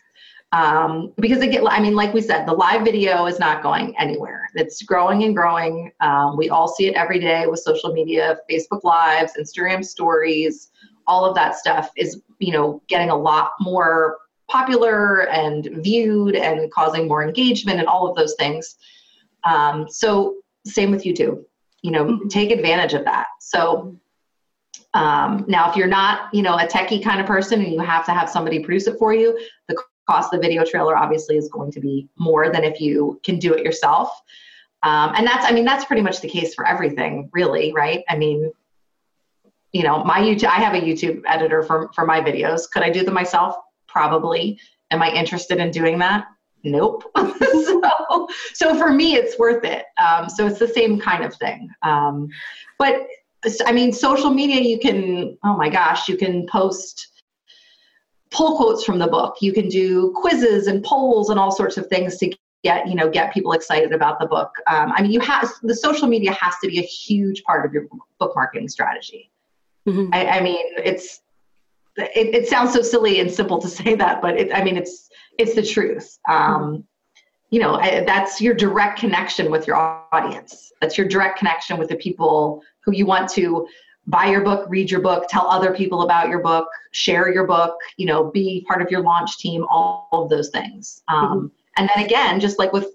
Um, 0.52 1.12
because 1.18 1.40
again, 1.40 1.66
I 1.66 1.80
mean, 1.80 1.94
like 1.94 2.14
we 2.14 2.22
said, 2.22 2.46
the 2.46 2.52
live 2.52 2.84
video 2.84 3.26
is 3.26 3.38
not 3.38 3.62
going 3.62 3.96
anywhere. 3.98 4.48
It's 4.54 4.80
growing 4.82 5.24
and 5.24 5.34
growing. 5.34 5.90
Um, 6.00 6.36
we 6.36 6.48
all 6.50 6.68
see 6.68 6.86
it 6.86 6.94
every 6.94 7.18
day 7.18 7.46
with 7.46 7.60
social 7.60 7.92
media, 7.92 8.38
Facebook 8.50 8.84
Lives, 8.84 9.32
Instagram 9.38 9.84
Stories, 9.84 10.70
all 11.06 11.24
of 11.24 11.34
that 11.34 11.56
stuff 11.56 11.90
is 11.96 12.20
you 12.38 12.52
know 12.52 12.82
getting 12.88 13.10
a 13.10 13.16
lot 13.16 13.52
more 13.60 14.18
popular 14.48 15.28
and 15.28 15.68
viewed 15.82 16.36
and 16.36 16.70
causing 16.70 17.08
more 17.08 17.22
engagement 17.22 17.80
and 17.80 17.88
all 17.88 18.08
of 18.08 18.16
those 18.16 18.34
things. 18.38 18.76
Um, 19.44 19.86
so 19.88 20.36
same 20.70 20.90
with 20.90 21.04
YouTube. 21.04 21.44
You 21.82 21.90
know, 21.90 22.04
mm-hmm. 22.04 22.28
take 22.28 22.50
advantage 22.50 22.94
of 22.94 23.04
that. 23.04 23.26
So 23.40 23.96
um, 24.94 25.44
now, 25.46 25.70
if 25.70 25.76
you're 25.76 25.86
not, 25.86 26.32
you 26.34 26.42
know, 26.42 26.56
a 26.56 26.66
techie 26.66 27.02
kind 27.02 27.20
of 27.20 27.26
person 27.26 27.60
and 27.60 27.72
you 27.72 27.80
have 27.80 28.06
to 28.06 28.12
have 28.12 28.30
somebody 28.30 28.60
produce 28.60 28.86
it 28.86 28.98
for 28.98 29.14
you, 29.14 29.38
the 29.68 29.76
cost 30.08 30.32
of 30.32 30.40
the 30.40 30.46
video 30.46 30.64
trailer 30.64 30.96
obviously 30.96 31.36
is 31.36 31.48
going 31.48 31.70
to 31.72 31.80
be 31.80 32.08
more 32.18 32.50
than 32.50 32.64
if 32.64 32.80
you 32.80 33.20
can 33.24 33.38
do 33.38 33.52
it 33.52 33.64
yourself. 33.64 34.10
Um, 34.82 35.12
and 35.16 35.26
that's, 35.26 35.44
I 35.44 35.52
mean, 35.52 35.64
that's 35.64 35.84
pretty 35.84 36.02
much 36.02 36.20
the 36.20 36.28
case 36.28 36.54
for 36.54 36.66
everything, 36.66 37.28
really, 37.32 37.72
right? 37.72 38.04
I 38.08 38.16
mean, 38.16 38.50
you 39.72 39.82
know, 39.82 40.02
my 40.04 40.20
YouTube, 40.20 40.48
I 40.48 40.60
have 40.60 40.74
a 40.74 40.80
YouTube 40.80 41.22
editor 41.26 41.62
for 41.62 41.90
for 41.94 42.06
my 42.06 42.20
videos. 42.20 42.70
Could 42.70 42.82
I 42.82 42.90
do 42.90 43.04
them 43.04 43.14
myself? 43.14 43.56
Probably. 43.86 44.58
Am 44.90 45.02
I 45.02 45.10
interested 45.10 45.58
in 45.58 45.70
doing 45.70 45.98
that? 45.98 46.26
Nope. 46.66 47.04
so, 47.16 48.28
so 48.54 48.76
for 48.76 48.92
me, 48.92 49.14
it's 49.14 49.38
worth 49.38 49.64
it. 49.64 49.84
Um, 49.98 50.28
so 50.28 50.46
it's 50.46 50.58
the 50.58 50.68
same 50.68 50.98
kind 50.98 51.24
of 51.24 51.34
thing. 51.34 51.68
Um, 51.82 52.28
but 52.78 53.06
I 53.64 53.72
mean, 53.72 53.92
social 53.92 54.30
media, 54.30 54.60
you 54.60 54.78
can, 54.78 55.38
oh 55.44 55.56
my 55.56 55.68
gosh, 55.68 56.08
you 56.08 56.16
can 56.16 56.46
post 56.48 57.22
pull 58.32 58.56
quotes 58.56 58.84
from 58.84 58.98
the 58.98 59.06
book. 59.06 59.36
You 59.40 59.52
can 59.52 59.68
do 59.68 60.12
quizzes 60.16 60.66
and 60.66 60.82
polls 60.82 61.30
and 61.30 61.38
all 61.38 61.52
sorts 61.52 61.76
of 61.76 61.86
things 61.86 62.16
to 62.18 62.34
get, 62.64 62.88
you 62.88 62.96
know, 62.96 63.08
get 63.08 63.32
people 63.32 63.52
excited 63.52 63.92
about 63.92 64.18
the 64.18 64.26
book. 64.26 64.50
Um, 64.66 64.92
I 64.96 65.02
mean, 65.02 65.12
you 65.12 65.20
have, 65.20 65.48
the 65.62 65.76
social 65.76 66.08
media 66.08 66.32
has 66.32 66.54
to 66.64 66.68
be 66.68 66.80
a 66.80 66.82
huge 66.82 67.44
part 67.44 67.64
of 67.64 67.72
your 67.72 67.86
book 68.18 68.32
marketing 68.34 68.68
strategy. 68.68 69.30
Mm-hmm. 69.86 70.12
I, 70.12 70.26
I, 70.26 70.40
mean, 70.40 70.64
it's, 70.76 71.20
it, 71.96 72.34
it, 72.34 72.48
sounds 72.48 72.72
so 72.72 72.82
silly 72.82 73.20
and 73.20 73.30
simple 73.30 73.60
to 73.60 73.68
say 73.80 73.94
that, 73.94 74.22
but 74.22 74.38
it, 74.38 74.54
I 74.54 74.62
mean, 74.62 74.76
it's, 74.76 75.08
it's 75.38 75.54
the 75.54 75.62
truth. 75.62 76.18
Um, 76.28 76.84
you 77.50 77.60
know, 77.60 77.76
I, 77.76 78.04
that's 78.04 78.40
your 78.40 78.54
direct 78.54 78.98
connection 78.98 79.50
with 79.50 79.66
your 79.66 79.76
audience. 80.12 80.72
That's 80.80 80.98
your 80.98 81.06
direct 81.06 81.38
connection 81.38 81.78
with 81.78 81.88
the 81.88 81.96
people 81.96 82.62
who 82.84 82.92
you 82.92 83.06
want 83.06 83.30
to 83.30 83.66
buy 84.06 84.26
your 84.26 84.42
book, 84.42 84.66
read 84.68 84.90
your 84.90 85.00
book, 85.00 85.24
tell 85.28 85.48
other 85.48 85.74
people 85.74 86.02
about 86.02 86.28
your 86.28 86.40
book, 86.40 86.68
share 86.92 87.32
your 87.32 87.46
book, 87.46 87.76
you 87.96 88.06
know, 88.06 88.30
be 88.30 88.64
part 88.68 88.80
of 88.80 88.90
your 88.90 89.00
launch 89.00 89.38
team, 89.38 89.66
all 89.68 90.08
of 90.12 90.28
those 90.28 90.50
things. 90.50 91.02
Um, 91.08 91.26
mm-hmm. 91.26 91.46
And 91.76 91.90
then 91.94 92.04
again, 92.04 92.40
just 92.40 92.58
like 92.58 92.72
with 92.72 92.88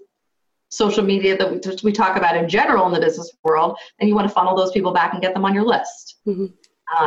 social 0.70 1.04
media 1.04 1.36
that 1.36 1.50
we, 1.50 1.60
we 1.82 1.92
talk 1.92 2.16
about 2.16 2.36
in 2.36 2.48
general 2.48 2.86
in 2.86 2.92
the 2.92 3.00
business 3.00 3.30
world, 3.44 3.76
then 3.98 4.08
you 4.08 4.14
want 4.14 4.26
to 4.26 4.32
funnel 4.34 4.56
those 4.56 4.72
people 4.72 4.92
back 4.92 5.12
and 5.12 5.22
get 5.22 5.34
them 5.34 5.44
on 5.44 5.54
your 5.54 5.64
list. 5.64 6.16
Mm-hmm. 6.26 6.46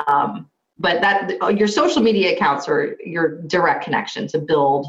Um, 0.08 0.50
but 0.78 1.02
that 1.02 1.58
your 1.58 1.68
social 1.68 2.02
media 2.02 2.36
accounts 2.36 2.68
are 2.68 2.98
your 3.04 3.42
direct 3.44 3.84
connection 3.84 4.28
to 4.30 4.40
build 4.40 4.88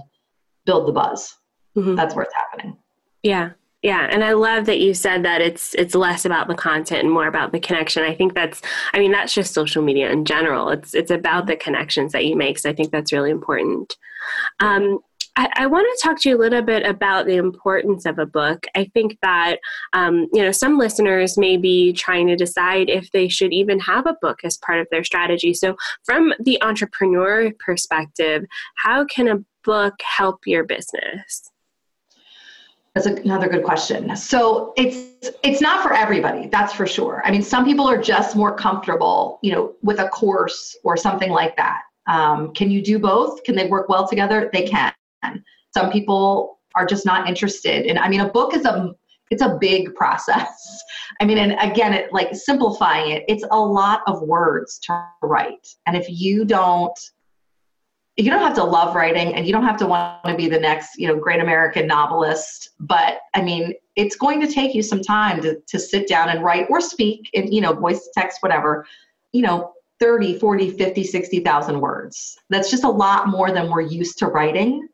build 0.64 0.88
the 0.88 0.92
buzz. 0.92 1.36
Mm-hmm. 1.76 1.94
That's 1.94 2.14
where 2.14 2.24
it's 2.24 2.34
happening. 2.34 2.76
Yeah. 3.22 3.50
Yeah, 3.82 4.08
and 4.10 4.24
I 4.24 4.32
love 4.32 4.66
that 4.66 4.80
you 4.80 4.94
said 4.94 5.24
that 5.24 5.40
it's 5.40 5.72
it's 5.74 5.94
less 5.94 6.24
about 6.24 6.48
the 6.48 6.56
content 6.56 7.04
and 7.04 7.12
more 7.12 7.28
about 7.28 7.52
the 7.52 7.60
connection. 7.60 8.02
I 8.02 8.16
think 8.16 8.34
that's 8.34 8.60
I 8.92 8.98
mean 8.98 9.12
that's 9.12 9.32
just 9.32 9.54
social 9.54 9.80
media 9.80 10.10
in 10.10 10.24
general. 10.24 10.70
It's 10.70 10.92
it's 10.92 11.10
about 11.10 11.46
the 11.46 11.54
connections 11.54 12.10
that 12.10 12.24
you 12.24 12.34
make. 12.36 12.58
So 12.58 12.68
I 12.68 12.72
think 12.72 12.90
that's 12.90 13.12
really 13.12 13.30
important. 13.30 13.96
Um, 14.58 15.00
I, 15.36 15.50
I 15.54 15.66
want 15.66 15.86
to 15.86 16.02
talk 16.02 16.20
to 16.22 16.30
you 16.30 16.36
a 16.36 16.40
little 16.40 16.62
bit 16.62 16.84
about 16.84 17.26
the 17.26 17.36
importance 17.36 18.06
of 18.06 18.18
a 18.18 18.26
book. 18.26 18.66
I 18.74 18.90
think 18.94 19.18
that 19.22 19.58
um, 19.92 20.28
you 20.32 20.42
know 20.42 20.50
some 20.50 20.78
listeners 20.78 21.36
may 21.36 21.56
be 21.56 21.92
trying 21.92 22.26
to 22.28 22.36
decide 22.36 22.88
if 22.88 23.10
they 23.12 23.28
should 23.28 23.52
even 23.52 23.78
have 23.80 24.06
a 24.06 24.16
book 24.20 24.40
as 24.44 24.56
part 24.58 24.80
of 24.80 24.86
their 24.90 25.04
strategy. 25.04 25.52
So, 25.52 25.76
from 26.04 26.32
the 26.40 26.62
entrepreneur 26.62 27.52
perspective, 27.64 28.44
how 28.76 29.04
can 29.04 29.28
a 29.28 29.44
book 29.64 29.94
help 30.02 30.40
your 30.46 30.64
business? 30.64 31.50
That's 32.94 33.06
another 33.06 33.46
good 33.46 33.62
question. 33.62 34.16
So 34.16 34.72
it's 34.78 34.96
it's 35.42 35.60
not 35.60 35.82
for 35.82 35.92
everybody, 35.92 36.48
that's 36.48 36.72
for 36.72 36.86
sure. 36.86 37.20
I 37.26 37.30
mean, 37.30 37.42
some 37.42 37.66
people 37.66 37.86
are 37.86 38.00
just 38.00 38.36
more 38.36 38.56
comfortable, 38.56 39.38
you 39.42 39.52
know, 39.52 39.74
with 39.82 40.00
a 40.00 40.08
course 40.08 40.74
or 40.82 40.96
something 40.96 41.30
like 41.30 41.56
that. 41.56 41.82
Um, 42.06 42.54
can 42.54 42.70
you 42.70 42.80
do 42.82 42.98
both? 42.98 43.44
Can 43.44 43.54
they 43.54 43.68
work 43.68 43.90
well 43.90 44.08
together? 44.08 44.48
They 44.50 44.62
can. 44.62 44.94
Some 45.75 45.90
people 45.90 46.58
are 46.75 46.87
just 46.87 47.06
not 47.06 47.28
interested. 47.28 47.87
And 47.87 47.99
I 47.99 48.08
mean, 48.08 48.20
a 48.20 48.28
book 48.28 48.54
is 48.54 48.64
a 48.64 48.92
it's 49.30 49.42
a 49.42 49.58
big 49.61 49.94
process. 49.94 50.82
I 51.20 51.25
mean, 51.25 51.38
and 51.38 51.56
again, 51.61 51.92
it 51.92 52.12
like 52.12 52.35
simplifying 52.35 53.11
it, 53.11 53.25
it's 53.28 53.44
a 53.50 53.58
lot 53.58 54.02
of 54.06 54.23
words 54.23 54.78
to 54.80 55.04
write. 55.23 55.66
And 55.87 55.96
if 55.96 56.06
you 56.08 56.44
don't 56.44 56.99
you 58.16 58.30
don't 58.30 58.40
have 58.40 58.54
to 58.54 58.64
love 58.64 58.94
writing 58.94 59.35
and 59.35 59.46
you 59.46 59.52
don't 59.52 59.64
have 59.64 59.76
to 59.76 59.87
want 59.87 60.25
to 60.25 60.35
be 60.35 60.49
the 60.49 60.58
next 60.58 60.99
you 60.99 61.06
know 61.06 61.16
great 61.16 61.40
american 61.40 61.87
novelist 61.87 62.70
but 62.80 63.18
i 63.35 63.42
mean 63.42 63.73
it's 63.94 64.16
going 64.16 64.40
to 64.40 64.46
take 64.50 64.75
you 64.75 64.82
some 64.82 65.02
time 65.02 65.40
to, 65.40 65.61
to 65.66 65.78
sit 65.78 66.08
down 66.08 66.28
and 66.30 66.42
write 66.42 66.66
or 66.70 66.80
speak 66.80 67.28
in 67.35 67.50
you 67.52 67.61
know 67.61 67.73
voice 67.73 68.08
text 68.14 68.38
whatever 68.40 68.86
you 69.32 69.43
know 69.43 69.73
30 70.00 70.38
40 70.38 70.71
50 70.71 71.04
60000 71.04 71.80
words 71.80 72.38
that's 72.49 72.71
just 72.71 72.84
a 72.84 72.88
lot 72.88 73.28
more 73.28 73.50
than 73.50 73.71
we're 73.71 73.82
used 73.82 74.19
to 74.19 74.26
writing 74.26 74.88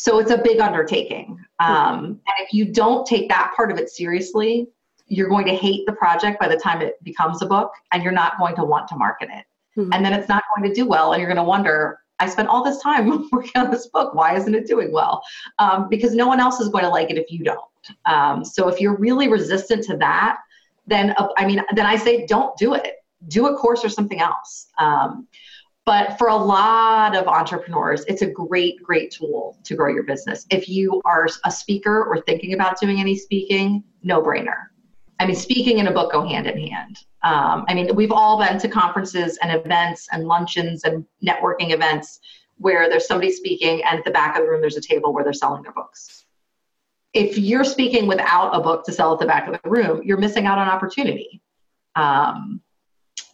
so 0.00 0.18
it's 0.18 0.30
a 0.30 0.38
big 0.38 0.60
undertaking 0.60 1.38
um, 1.60 2.04
and 2.04 2.36
if 2.38 2.52
you 2.52 2.72
don't 2.72 3.06
take 3.06 3.28
that 3.28 3.52
part 3.56 3.70
of 3.70 3.78
it 3.78 3.90
seriously 3.90 4.68
you're 5.06 5.28
going 5.28 5.46
to 5.46 5.54
hate 5.54 5.84
the 5.86 5.92
project 5.92 6.38
by 6.38 6.46
the 6.46 6.56
time 6.56 6.80
it 6.82 7.02
becomes 7.02 7.42
a 7.42 7.46
book 7.46 7.72
and 7.92 8.02
you're 8.02 8.12
not 8.12 8.38
going 8.38 8.54
to 8.54 8.64
want 8.64 8.86
to 8.86 8.96
market 8.96 9.28
it 9.32 9.44
mm-hmm. 9.78 9.92
and 9.92 10.04
then 10.04 10.12
it's 10.12 10.28
not 10.28 10.42
going 10.54 10.68
to 10.68 10.74
do 10.74 10.86
well 10.86 11.12
and 11.12 11.20
you're 11.20 11.28
going 11.28 11.44
to 11.44 11.48
wonder 11.48 11.98
I 12.20 12.28
spent 12.28 12.48
all 12.48 12.64
this 12.64 12.80
time 12.82 13.28
working 13.32 13.62
on 13.62 13.70
this 13.70 13.86
book. 13.86 14.12
Why 14.14 14.34
isn't 14.36 14.52
it 14.54 14.66
doing 14.66 14.92
well? 14.92 15.22
Um, 15.58 15.88
because 15.88 16.14
no 16.14 16.26
one 16.26 16.40
else 16.40 16.60
is 16.60 16.68
going 16.68 16.82
to 16.82 16.90
like 16.90 17.10
it 17.10 17.16
if 17.16 17.30
you 17.30 17.44
don't. 17.44 17.60
Um, 18.06 18.44
so 18.44 18.68
if 18.68 18.80
you're 18.80 18.96
really 18.96 19.28
resistant 19.28 19.84
to 19.84 19.96
that, 19.98 20.38
then 20.86 21.14
uh, 21.16 21.28
I 21.36 21.46
mean, 21.46 21.62
then 21.74 21.86
I 21.86 21.96
say 21.96 22.26
don't 22.26 22.56
do 22.56 22.74
it. 22.74 22.94
Do 23.28 23.46
a 23.46 23.56
course 23.56 23.84
or 23.84 23.88
something 23.88 24.20
else. 24.20 24.68
But 25.88 26.18
for 26.18 26.28
a 26.28 26.36
lot 26.36 27.16
of 27.16 27.26
entrepreneurs, 27.28 28.04
it's 28.08 28.20
a 28.20 28.26
great, 28.26 28.82
great 28.82 29.10
tool 29.10 29.58
to 29.64 29.74
grow 29.74 29.88
your 29.88 30.02
business. 30.02 30.44
If 30.50 30.68
you 30.68 31.00
are 31.06 31.26
a 31.46 31.50
speaker 31.50 32.04
or 32.04 32.20
thinking 32.20 32.52
about 32.52 32.78
doing 32.78 33.00
any 33.00 33.16
speaking, 33.16 33.82
no 34.02 34.20
brainer. 34.20 34.66
I 35.18 35.24
mean, 35.24 35.34
speaking 35.34 35.78
and 35.78 35.88
a 35.88 35.90
book 35.90 36.12
go 36.12 36.28
hand 36.28 36.46
in 36.46 36.58
hand. 36.58 36.98
Um, 37.22 37.64
I 37.68 37.72
mean, 37.72 37.94
we've 37.94 38.12
all 38.12 38.38
been 38.38 38.58
to 38.58 38.68
conferences 38.68 39.38
and 39.40 39.50
events 39.50 40.08
and 40.12 40.24
luncheons 40.24 40.84
and 40.84 41.06
networking 41.26 41.72
events 41.72 42.20
where 42.58 42.90
there's 42.90 43.06
somebody 43.06 43.32
speaking, 43.32 43.82
and 43.82 44.00
at 44.00 44.04
the 44.04 44.10
back 44.10 44.36
of 44.36 44.42
the 44.42 44.50
room, 44.50 44.60
there's 44.60 44.76
a 44.76 44.82
table 44.82 45.14
where 45.14 45.24
they're 45.24 45.32
selling 45.32 45.62
their 45.62 45.72
books. 45.72 46.26
If 47.14 47.38
you're 47.38 47.64
speaking 47.64 48.06
without 48.06 48.54
a 48.54 48.60
book 48.60 48.84
to 48.84 48.92
sell 48.92 49.14
at 49.14 49.20
the 49.20 49.26
back 49.26 49.48
of 49.48 49.58
the 49.62 49.70
room, 49.70 50.02
you're 50.04 50.18
missing 50.18 50.44
out 50.44 50.58
on 50.58 50.68
opportunity. 50.68 51.40
Um, 51.94 52.60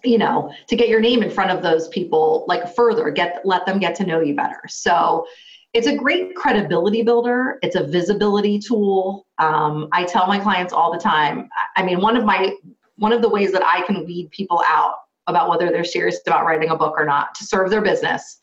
you 0.04 0.18
know, 0.18 0.52
to 0.68 0.76
get 0.76 0.88
your 0.88 1.00
name 1.00 1.22
in 1.22 1.30
front 1.30 1.50
of 1.50 1.62
those 1.62 1.88
people, 1.88 2.44
like 2.48 2.74
further, 2.74 3.10
get 3.10 3.40
let 3.44 3.66
them 3.66 3.78
get 3.78 3.94
to 3.96 4.06
know 4.06 4.20
you 4.20 4.34
better. 4.34 4.60
So 4.68 5.26
it's 5.72 5.88
a 5.88 5.96
great 5.96 6.36
credibility 6.36 7.02
builder. 7.02 7.58
It's 7.62 7.74
a 7.74 7.84
visibility 7.84 8.58
tool. 8.58 9.26
Um, 9.38 9.88
I 9.92 10.04
tell 10.04 10.26
my 10.26 10.38
clients 10.38 10.72
all 10.72 10.92
the 10.92 11.00
time. 11.00 11.48
I 11.76 11.82
mean, 11.82 12.00
one 12.00 12.16
of 12.16 12.24
my 12.24 12.54
one 12.96 13.12
of 13.12 13.22
the 13.22 13.28
ways 13.28 13.50
that 13.52 13.62
I 13.64 13.82
can 13.86 14.06
weed 14.06 14.30
people 14.30 14.62
out 14.66 14.94
about 15.26 15.48
whether 15.48 15.70
they're 15.70 15.84
serious 15.84 16.20
about 16.26 16.44
writing 16.44 16.70
a 16.70 16.76
book 16.76 16.94
or 16.96 17.04
not 17.04 17.34
to 17.34 17.44
serve 17.44 17.70
their 17.70 17.80
business 17.82 18.38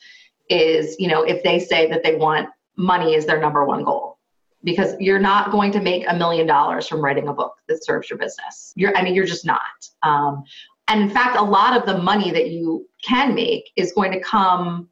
is, 0.50 0.96
you 1.00 1.08
know, 1.08 1.24
if 1.24 1.42
they 1.44 1.60
say 1.60 1.90
that 1.90 2.04
they 2.04 2.16
want 2.16 2.50
money 2.76 3.16
as 3.16 3.26
their 3.26 3.40
number 3.40 3.66
one 3.66 3.84
goal. 3.84 4.18
Because 4.64 4.94
you're 5.00 5.20
not 5.20 5.52
going 5.52 5.72
to 5.72 5.82
make 5.82 6.06
a 6.08 6.16
million 6.16 6.46
dollars 6.46 6.88
from 6.88 7.02
writing 7.04 7.30
a 7.30 7.34
book 7.34 7.56
that 7.68 7.84
serves 7.84 8.12
your 8.12 8.20
business. 8.20 8.74
You're, 8.76 8.96
I 8.96 9.02
mean, 9.02 9.16
you're 9.16 9.26
just 9.26 9.44
not. 9.44 9.60
Um, 10.04 10.44
and 10.92 11.02
in 11.02 11.10
fact, 11.10 11.38
a 11.38 11.44
lot 11.44 11.76
of 11.76 11.86
the 11.86 11.98
money 11.98 12.32
that 12.32 12.52
you 12.52 12.88
can 13.04 13.34
make 13.34 13.72
is 13.76 13.92
going 13.94 14.12
to 14.12 14.20
come 14.20 14.90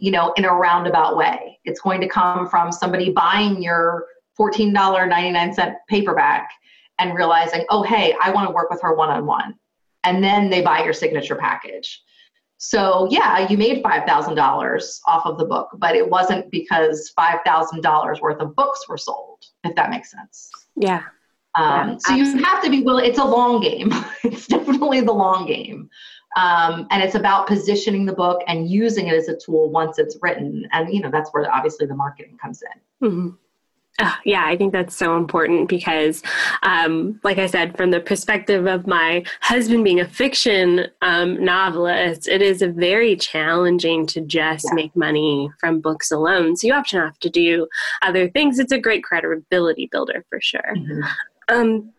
you 0.00 0.10
know, 0.10 0.32
in 0.36 0.46
a 0.46 0.52
roundabout 0.52 1.16
way. 1.16 1.58
It's 1.64 1.80
going 1.80 2.00
to 2.00 2.08
come 2.08 2.48
from 2.48 2.72
somebody 2.72 3.10
buying 3.10 3.62
your 3.62 4.06
$14.99 4.38 5.74
paperback 5.88 6.50
and 6.98 7.14
realizing, 7.14 7.64
oh, 7.68 7.82
hey, 7.82 8.14
I 8.20 8.30
want 8.30 8.48
to 8.48 8.54
work 8.54 8.70
with 8.70 8.80
her 8.80 8.94
one 8.94 9.10
on 9.10 9.26
one. 9.26 9.54
And 10.04 10.24
then 10.24 10.48
they 10.48 10.62
buy 10.62 10.82
your 10.82 10.94
signature 10.94 11.36
package. 11.36 12.02
So, 12.56 13.08
yeah, 13.10 13.46
you 13.48 13.58
made 13.58 13.82
$5,000 13.84 15.00
off 15.06 15.26
of 15.26 15.38
the 15.38 15.44
book, 15.44 15.68
but 15.76 15.94
it 15.94 16.08
wasn't 16.08 16.50
because 16.50 17.12
$5,000 17.18 18.20
worth 18.20 18.40
of 18.40 18.56
books 18.56 18.88
were 18.88 18.98
sold, 18.98 19.44
if 19.64 19.74
that 19.76 19.90
makes 19.90 20.10
sense. 20.10 20.50
Yeah. 20.76 21.02
Um, 21.54 21.98
so 21.98 22.14
you 22.14 22.24
have 22.44 22.62
to 22.62 22.70
be 22.70 22.82
willing, 22.82 23.06
it's 23.06 23.18
a 23.18 23.24
long 23.24 23.60
game. 23.60 23.92
it's 24.24 24.46
definitely 24.46 25.00
the 25.00 25.12
long 25.12 25.46
game. 25.46 25.90
Um, 26.36 26.86
and 26.90 27.02
it's 27.02 27.16
about 27.16 27.48
positioning 27.48 28.06
the 28.06 28.12
book 28.12 28.42
and 28.46 28.70
using 28.70 29.08
it 29.08 29.14
as 29.14 29.28
a 29.28 29.36
tool 29.36 29.70
once 29.70 29.98
it's 29.98 30.16
written. 30.22 30.66
And, 30.72 30.92
you 30.92 31.00
know, 31.00 31.10
that's 31.10 31.30
where 31.30 31.52
obviously 31.52 31.86
the 31.86 31.96
marketing 31.96 32.38
comes 32.40 32.62
in. 32.62 33.08
Mm-hmm. 33.08 33.28
Oh, 34.02 34.16
yeah, 34.24 34.46
I 34.46 34.56
think 34.56 34.72
that's 34.72 34.96
so 34.96 35.16
important 35.16 35.68
because, 35.68 36.22
um, 36.62 37.20
like 37.22 37.36
I 37.36 37.46
said, 37.46 37.76
from 37.76 37.90
the 37.90 38.00
perspective 38.00 38.66
of 38.66 38.86
my 38.86 39.24
husband 39.40 39.84
being 39.84 40.00
a 40.00 40.08
fiction 40.08 40.86
um, 41.02 41.44
novelist, 41.44 42.26
it 42.26 42.40
is 42.40 42.62
very 42.62 43.16
challenging 43.16 44.06
to 44.06 44.22
just 44.22 44.64
yeah. 44.66 44.74
make 44.74 44.96
money 44.96 45.50
from 45.58 45.80
books 45.80 46.10
alone. 46.10 46.56
So 46.56 46.68
you 46.68 46.72
often 46.72 47.00
have 47.00 47.18
to 47.18 47.28
do 47.28 47.66
other 48.00 48.30
things. 48.30 48.58
It's 48.58 48.72
a 48.72 48.78
great 48.78 49.04
credibility 49.04 49.88
builder 49.90 50.24
for 50.30 50.40
sure. 50.40 50.74
Mm-hmm. 50.74 51.02
Um, 51.50 51.92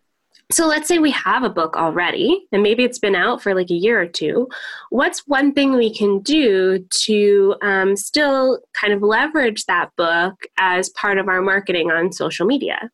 so 0.52 0.68
let's 0.68 0.88
say 0.88 1.00
we 1.00 1.12
have 1.12 1.44
a 1.44 1.50
book 1.50 1.78
already 1.78 2.48
and 2.52 2.62
maybe 2.62 2.84
it's 2.84 3.00
been 3.00 3.16
out 3.16 3.42
for 3.42 3.56
like 3.56 3.70
a 3.70 3.76
year 3.76 4.02
or 4.02 4.06
two 4.06 4.50
what's 4.90 5.26
one 5.28 5.54
thing 5.54 5.76
we 5.76 5.94
can 5.94 6.20
do 6.20 6.86
to 6.90 7.56
um, 7.62 7.96
still 7.96 8.60
kind 8.74 8.94
of 8.94 9.02
leverage 9.02 9.66
that 9.66 9.90
book 9.96 10.34
as 10.58 10.90
part 10.90 11.18
of 11.18 11.28
our 11.28 11.42
marketing 11.42 11.90
on 11.92 12.12
social 12.12 12.46
media 12.46 12.90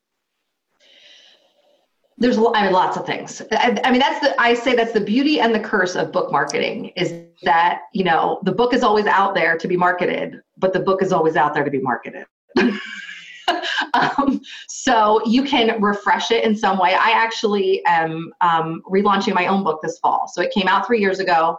there's 2.20 2.36
I 2.36 2.64
mean, 2.64 2.72
lots 2.72 2.96
of 2.96 3.06
things. 3.06 3.40
I, 3.52 3.80
I, 3.84 3.92
mean, 3.92 4.00
that's 4.00 4.18
the 4.18 4.40
I 4.40 4.52
say 4.52 4.74
that's 4.74 4.90
the 4.90 5.00
beauty 5.00 5.38
and 5.38 5.54
the 5.54 5.60
curse 5.60 5.94
of 5.94 6.10
book 6.10 6.32
marketing 6.32 6.86
is 6.96 7.14
that 7.44 7.82
you 7.92 8.02
know 8.02 8.40
the 8.42 8.50
book 8.50 8.74
is 8.74 8.82
always 8.82 9.06
out 9.06 9.36
there 9.36 9.56
to 9.56 9.68
be 9.68 9.76
marketed, 9.76 10.40
but 10.56 10.72
the 10.72 10.80
book 10.80 11.00
is 11.00 11.12
always 11.12 11.36
out 11.36 11.54
there 11.54 11.62
to 11.62 11.70
be 11.70 11.78
marketed. 11.78 12.26
um, 13.94 14.40
so 14.68 15.24
you 15.26 15.42
can 15.42 15.80
refresh 15.80 16.30
it 16.30 16.44
in 16.44 16.56
some 16.56 16.78
way. 16.78 16.94
I 16.94 17.10
actually 17.10 17.82
am 17.86 18.32
um, 18.40 18.82
relaunching 18.88 19.34
my 19.34 19.46
own 19.46 19.64
book 19.64 19.80
this 19.82 19.98
fall. 19.98 20.28
So 20.28 20.42
it 20.42 20.52
came 20.52 20.68
out 20.68 20.86
three 20.86 21.00
years 21.00 21.18
ago. 21.18 21.56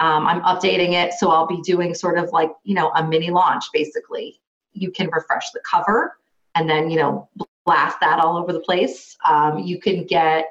Um, 0.00 0.26
I'm 0.26 0.42
updating 0.42 0.92
it, 0.92 1.14
so 1.14 1.30
I'll 1.30 1.46
be 1.46 1.60
doing 1.62 1.94
sort 1.94 2.18
of 2.18 2.30
like 2.32 2.50
you 2.64 2.74
know 2.74 2.90
a 2.96 3.06
mini 3.06 3.30
launch 3.30 3.64
basically. 3.72 4.40
You 4.72 4.90
can 4.90 5.08
refresh 5.10 5.50
the 5.52 5.60
cover 5.68 6.18
and 6.54 6.68
then 6.68 6.90
you 6.90 6.98
know 6.98 7.28
blast 7.64 7.98
that 8.00 8.18
all 8.18 8.36
over 8.36 8.52
the 8.52 8.60
place. 8.60 9.16
Um, 9.26 9.58
you 9.58 9.80
can 9.80 10.04
get 10.04 10.50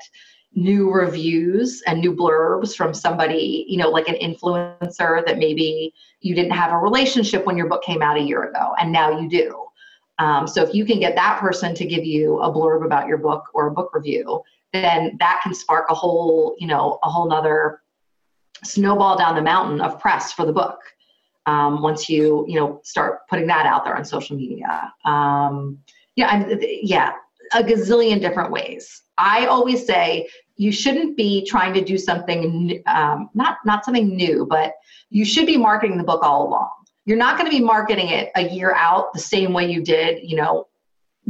new 0.56 0.92
reviews 0.92 1.84
and 1.86 2.00
new 2.00 2.16
blurbs 2.16 2.76
from 2.76 2.94
somebody, 2.94 3.66
you 3.68 3.78
know, 3.78 3.90
like 3.90 4.08
an 4.08 4.16
influencer 4.16 5.26
that 5.26 5.38
maybe 5.38 5.94
you 6.22 6.34
didn't 6.34 6.52
have 6.52 6.72
a 6.72 6.78
relationship 6.78 7.46
when 7.46 7.58
your 7.58 7.68
book 7.68 7.84
came 7.84 8.02
out 8.02 8.18
a 8.18 8.22
year 8.22 8.44
ago, 8.44 8.74
and 8.80 8.92
now 8.92 9.20
you 9.20 9.30
do. 9.30 9.65
Um, 10.20 10.48
so 10.48 10.64
if 10.64 10.74
you 10.74 10.86
can 10.86 11.00
get 11.00 11.16
that 11.16 11.40
person 11.40 11.76
to 11.76 11.86
give 11.86 12.06
you 12.06 12.40
a 12.40 12.52
blurb 12.52 12.86
about 12.86 13.08
your 13.08 13.18
book 13.18 13.46
or 13.54 13.68
a 13.68 13.72
book 13.72 13.92
review, 13.94 14.42
then 14.74 15.16
that 15.20 15.42
can 15.44 15.54
spark 15.54 15.86
a 15.90 15.94
whole, 15.94 16.56
you 16.60 16.68
know, 16.68 17.00
a 17.04 17.10
whole 17.10 17.28
nother 17.28 17.82
snowball 18.64 19.18
down 19.18 19.36
the 19.36 19.42
mountain 19.42 19.82
of 19.82 20.00
press 20.00 20.32
for 20.32 20.46
the 20.46 20.54
book. 20.54 20.80
Um, 21.48 21.84
once 21.84 22.10
you, 22.10 22.44
you 22.48 22.60
know, 22.60 22.82
start 22.84 23.20
putting 23.30 23.46
that 23.48 23.68
out 23.68 23.86
there 23.86 23.96
on 23.96 24.04
social 24.04 24.36
media. 24.36 24.92
Um, 25.06 25.78
yeah, 26.16 26.28
I'm, 26.28 26.60
yeah, 26.62 27.12
a 27.54 27.62
gazillion 27.62 28.20
different 28.20 28.52
ways. 28.52 29.04
I 29.18 29.46
always 29.46 29.86
say 29.86 30.28
you 30.58 30.72
shouldn't 30.72 31.18
be 31.18 31.46
trying 31.46 31.74
to 31.74 31.84
do 31.84 31.98
something 31.98 32.82
um, 32.88 33.30
not 33.34 33.58
not 33.66 33.86
something 33.86 34.16
new, 34.16 34.48
but 34.50 34.74
you 35.10 35.26
should 35.26 35.46
be 35.46 35.58
marketing 35.58 35.98
the 35.98 36.04
book 36.04 36.24
all 36.24 36.48
along. 36.48 36.72
You're 37.06 37.18
not 37.18 37.38
going 37.38 37.50
to 37.50 37.56
be 37.56 37.64
marketing 37.64 38.10
it 38.10 38.32
a 38.36 38.50
year 38.50 38.74
out 38.76 39.14
the 39.14 39.20
same 39.20 39.54
way 39.54 39.72
you 39.72 39.84
did, 39.84 40.28
you 40.28 40.36
know, 40.36 40.68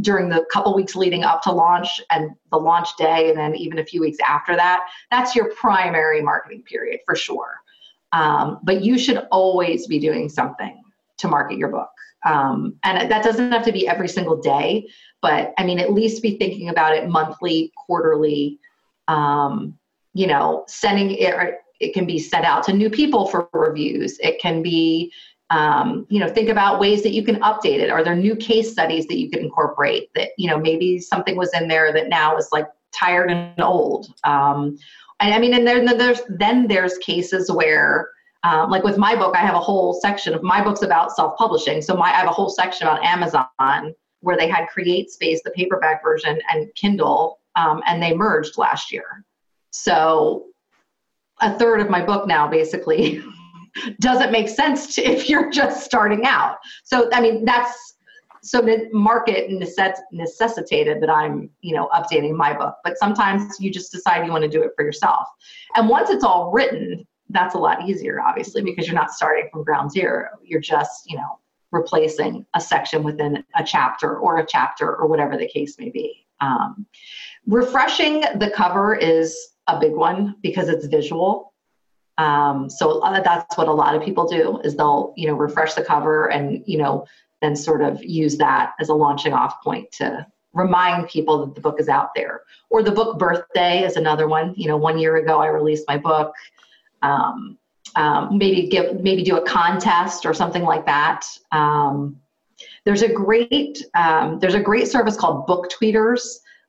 during 0.02 0.30
the 0.30 0.46
couple 0.52 0.74
weeks 0.76 0.96
leading 0.96 1.24
up 1.24 1.42
to 1.44 1.52
launch 1.52 2.02
and 2.12 2.32
the 2.52 2.58
launch 2.58 2.90
day, 2.98 3.30
and 3.30 3.38
then 3.38 3.56
even 3.56 3.80
a 3.80 3.86
few 3.86 4.02
weeks 4.02 4.18
after 4.26 4.56
that. 4.56 4.86
That's 5.12 5.36
your 5.36 5.54
primary 5.56 6.22
marketing 6.22 6.64
period 6.64 7.00
for 7.06 7.16
sure. 7.16 7.56
Um, 8.12 8.60
but 8.64 8.82
you 8.82 8.98
should 8.98 9.28
always 9.32 9.88
be 9.88 10.00
doing 10.00 10.30
something 10.30 10.82
to 11.18 11.28
market 11.28 11.58
your 11.58 11.70
book. 11.70 11.90
Um, 12.26 12.76
and 12.84 13.10
that 13.10 13.24
doesn't 13.24 13.52
have 13.52 13.64
to 13.66 13.72
be 13.72 13.88
every 13.88 14.08
single 14.08 14.42
day, 14.42 14.88
but 15.22 15.54
I 15.58 15.64
mean, 15.64 15.80
at 15.80 15.94
least 15.94 16.24
be 16.24 16.38
thinking 16.38 16.70
about 16.70 16.96
it 16.96 17.08
monthly, 17.08 17.72
quarterly, 17.86 18.60
um, 19.08 19.78
you 20.14 20.28
know, 20.28 20.64
sending 20.68 21.12
it, 21.12 21.56
it 21.80 21.94
can 21.94 22.06
be 22.06 22.18
sent 22.18 22.46
out 22.46 22.64
to 22.64 22.74
new 22.74 22.90
people 22.90 23.28
for 23.28 23.48
reviews. 23.54 24.18
It 24.20 24.42
can 24.42 24.62
be, 24.62 25.12
um, 25.50 26.08
you 26.10 26.20
know, 26.20 26.28
think 26.28 26.50
about 26.50 26.80
ways 26.80 27.04
that 27.04 27.14
you 27.14 27.24
can 27.24 27.36
update 27.42 27.80
it. 27.80 27.90
Are 27.90 28.04
there 28.04 28.16
new 28.16 28.36
case 28.36 28.72
studies 28.72 29.06
that 29.08 29.18
you 29.18 29.30
could 29.30 29.40
incorporate 29.40 30.10
that, 30.16 30.30
you 30.38 30.50
know, 30.50 30.58
maybe 30.58 31.00
something 31.00 31.38
was 31.38 31.54
in 31.54 31.68
there 31.68 31.94
that 31.94 32.10
now 32.10 32.36
is 32.38 32.50
like 32.52 32.68
tired 32.92 33.32
and 33.32 33.60
old. 33.62 34.08
Um, 34.24 34.78
and 35.20 35.34
I 35.34 35.40
mean, 35.40 35.54
and 35.54 35.68
then 35.68 35.86
there's, 35.98 36.22
then 36.30 36.68
there's 36.68 36.98
cases 36.98 37.52
where, 37.52 38.10
um, 38.44 38.70
like 38.70 38.84
with 38.84 38.98
my 38.98 39.16
book, 39.16 39.36
I 39.36 39.42
have 39.42 39.56
a 39.56 39.60
whole 39.60 39.94
section 39.94 40.34
of 40.34 40.44
my 40.44 40.64
book's 40.64 40.82
about 40.82 41.12
self-publishing. 41.12 41.82
So 41.82 41.96
my, 41.96 42.10
I 42.10 42.18
have 42.18 42.28
a 42.28 42.32
whole 42.32 42.50
section 42.50 42.88
about 42.88 43.04
Amazon 43.04 43.94
where 44.22 44.38
they 44.38 44.48
had 44.48 44.68
CreateSpace 44.76 45.40
the 45.44 45.52
paperback 45.56 46.02
version, 46.04 46.42
and 46.52 46.74
Kindle, 46.74 47.40
um, 47.56 47.84
and 47.86 48.02
they 48.02 48.16
merged 48.16 48.58
last 48.58 48.92
year. 48.92 49.24
So 49.70 50.48
a 51.42 51.58
third 51.58 51.80
of 51.80 51.90
my 51.90 52.04
book 52.04 52.28
now 52.28 52.48
basically 52.48 53.24
doesn't 54.00 54.32
make 54.32 54.50
sense 54.50 54.96
to, 54.96 55.04
if 55.04 55.30
you're 55.30 55.50
just 55.50 55.84
starting 55.84 56.26
out. 56.26 56.58
So 56.84 57.10
I 57.14 57.22
mean 57.22 57.46
that's 57.46 57.96
so 58.42 58.62
the 58.62 58.88
market 58.94 59.50
necess- 59.50 60.02
necessitated 60.12 61.02
that 61.02 61.10
I'm 61.10 61.50
you 61.62 61.76
know 61.76 61.90
updating 61.94 62.36
my 62.36 62.54
book. 62.54 62.76
But 62.84 62.98
sometimes 62.98 63.60
you 63.60 63.72
just 63.72 63.92
decide 63.92 64.26
you 64.26 64.32
want 64.32 64.44
to 64.44 64.50
do 64.50 64.62
it 64.62 64.72
for 64.76 64.86
yourself. 64.86 65.28
And 65.76 65.90
once 65.90 66.10
it's 66.10 66.24
all 66.24 66.52
written, 66.52 67.06
that's 67.30 67.56
a 67.56 67.58
lot 67.58 67.90
easier, 67.90 68.22
obviously, 68.22 68.62
because 68.62 68.86
you're 68.86 68.96
not 68.96 69.12
starting 69.12 69.50
from 69.52 69.64
ground 69.64 69.92
zero. 69.92 70.30
You're 70.44 70.62
just 70.62 71.10
you 71.10 71.18
know 71.18 71.40
replacing 71.72 72.46
a 72.54 72.62
section 72.62 73.04
within 73.04 73.44
a 73.56 73.64
chapter 73.64 74.18
or 74.18 74.38
a 74.38 74.46
chapter 74.46 74.96
or 74.96 75.08
whatever 75.08 75.38
the 75.38 75.48
case 75.48 75.78
may 75.80 75.90
be. 75.90 76.26
Um, 76.40 76.86
refreshing 77.48 78.22
the 78.22 78.52
cover 78.56 78.96
is 78.96 79.38
a 79.68 79.80
big 79.80 79.94
one 79.94 80.36
because 80.42 80.70
it's 80.70 80.86
visual. 80.86 81.54
Um, 82.18 82.70
so 82.70 83.02
that's 83.24 83.58
what 83.58 83.68
a 83.68 83.74
lot 83.74 83.96
of 83.96 84.04
people 84.04 84.28
do 84.28 84.60
is 84.64 84.76
they'll 84.76 85.14
you 85.18 85.28
know 85.28 85.34
refresh 85.34 85.74
the 85.74 85.84
cover 85.84 86.32
and 86.32 86.64
you 86.66 86.78
know 86.78 87.06
then 87.42 87.56
sort 87.56 87.82
of 87.82 88.04
use 88.04 88.38
that 88.38 88.74
as 88.80 88.90
a 88.90 88.94
launching 88.94 89.34
off 89.34 89.62
point 89.62 89.92
to 89.92 90.26
remind 90.54 91.10
people 91.10 91.46
that 91.46 91.54
the 91.54 91.62
book 91.62 91.80
is 91.80 91.90
out 91.90 92.10
there. 92.16 92.42
Or 92.70 92.82
the 92.82 92.92
book 92.92 93.20
birthday 93.20 93.84
is 93.84 93.98
another 93.98 94.28
one. 94.28 94.54
You 94.56 94.68
know, 94.68 94.78
one 94.78 94.98
year 94.98 95.18
ago 95.18 95.40
I 95.40 95.48
released 95.48 95.84
my 95.88 95.98
book. 95.98 96.34
Um, 97.02 97.58
um, 97.96 98.38
maybe 98.38 98.68
give 98.68 99.00
maybe 99.02 99.24
do 99.24 99.38
a 99.38 99.46
contest 99.46 100.26
or 100.26 100.34
something 100.34 100.64
like 100.64 100.86
that. 100.86 101.26
Um, 101.52 102.18
there's 102.86 103.04
a 103.04 103.12
great 103.12 103.84
um, 103.96 104.40
there's 104.40 104.56
a 104.56 104.60
great 104.60 104.88
service 104.88 105.16
called 105.16 105.46
Book 105.46 105.70
Tweeters 105.70 106.22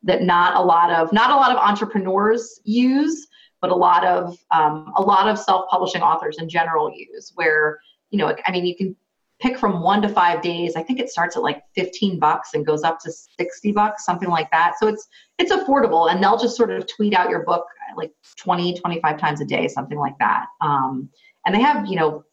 that 0.03 0.23
not 0.23 0.57
a 0.57 0.63
lot 0.63 0.93
of 0.93 1.13
not 1.13 1.31
a 1.31 1.37
lot 1.37 1.51
of 1.51 1.59
entrepreneurs 1.59 2.61
use, 2.65 3.27
but 3.67 3.75
a 3.75 3.79
lot 3.79 4.05
of 4.05 4.39
um, 4.53 4.93
a 4.97 5.03
lot 5.03 5.29
of 5.29 5.39
self-publishing 5.39 6.01
authors 6.01 6.39
in 6.39 6.49
general 6.49 6.93
use. 6.95 7.33
Where 7.35 7.81
you 8.11 8.19
know, 8.19 8.35
I 8.47 8.53
mean, 8.53 8.65
you 8.65 8.77
can 8.77 8.95
pick 9.41 9.59
from 9.59 9.83
one 9.83 10.01
to 10.03 10.09
five 10.09 10.41
days. 10.41 10.77
I 10.77 10.83
think 10.85 11.01
it 11.01 11.11
starts 11.11 11.37
at 11.37 11.43
like 11.43 11.63
15 11.75 12.19
bucks 12.19 12.55
and 12.55 12.65
goes 12.65 12.85
up 12.85 13.01
to 13.01 13.11
60 13.11 13.73
bucks, 13.73 14.05
something 14.05 14.29
like 14.29 14.51
that. 14.53 14.75
So 14.79 14.87
it's 14.87 15.09
it's 15.39 15.53
affordable, 15.53 16.11
and 16.11 16.23
they'll 16.23 16.39
just 16.39 16.57
sort 16.57 16.71
of 16.71 16.87
tweet 16.87 17.13
out 17.13 17.29
your 17.29 17.43
book 17.45 17.67
like 17.97 18.13
20, 18.37 18.79
25 18.79 19.19
times 19.19 19.41
a 19.41 19.45
day, 19.45 19.67
something 19.67 19.99
like 19.99 20.17
that. 20.19 20.47
Um, 20.61 21.09
and 21.45 21.55
they 21.55 21.61
have, 21.61 21.87
you 21.87 21.97
know, 21.97 22.25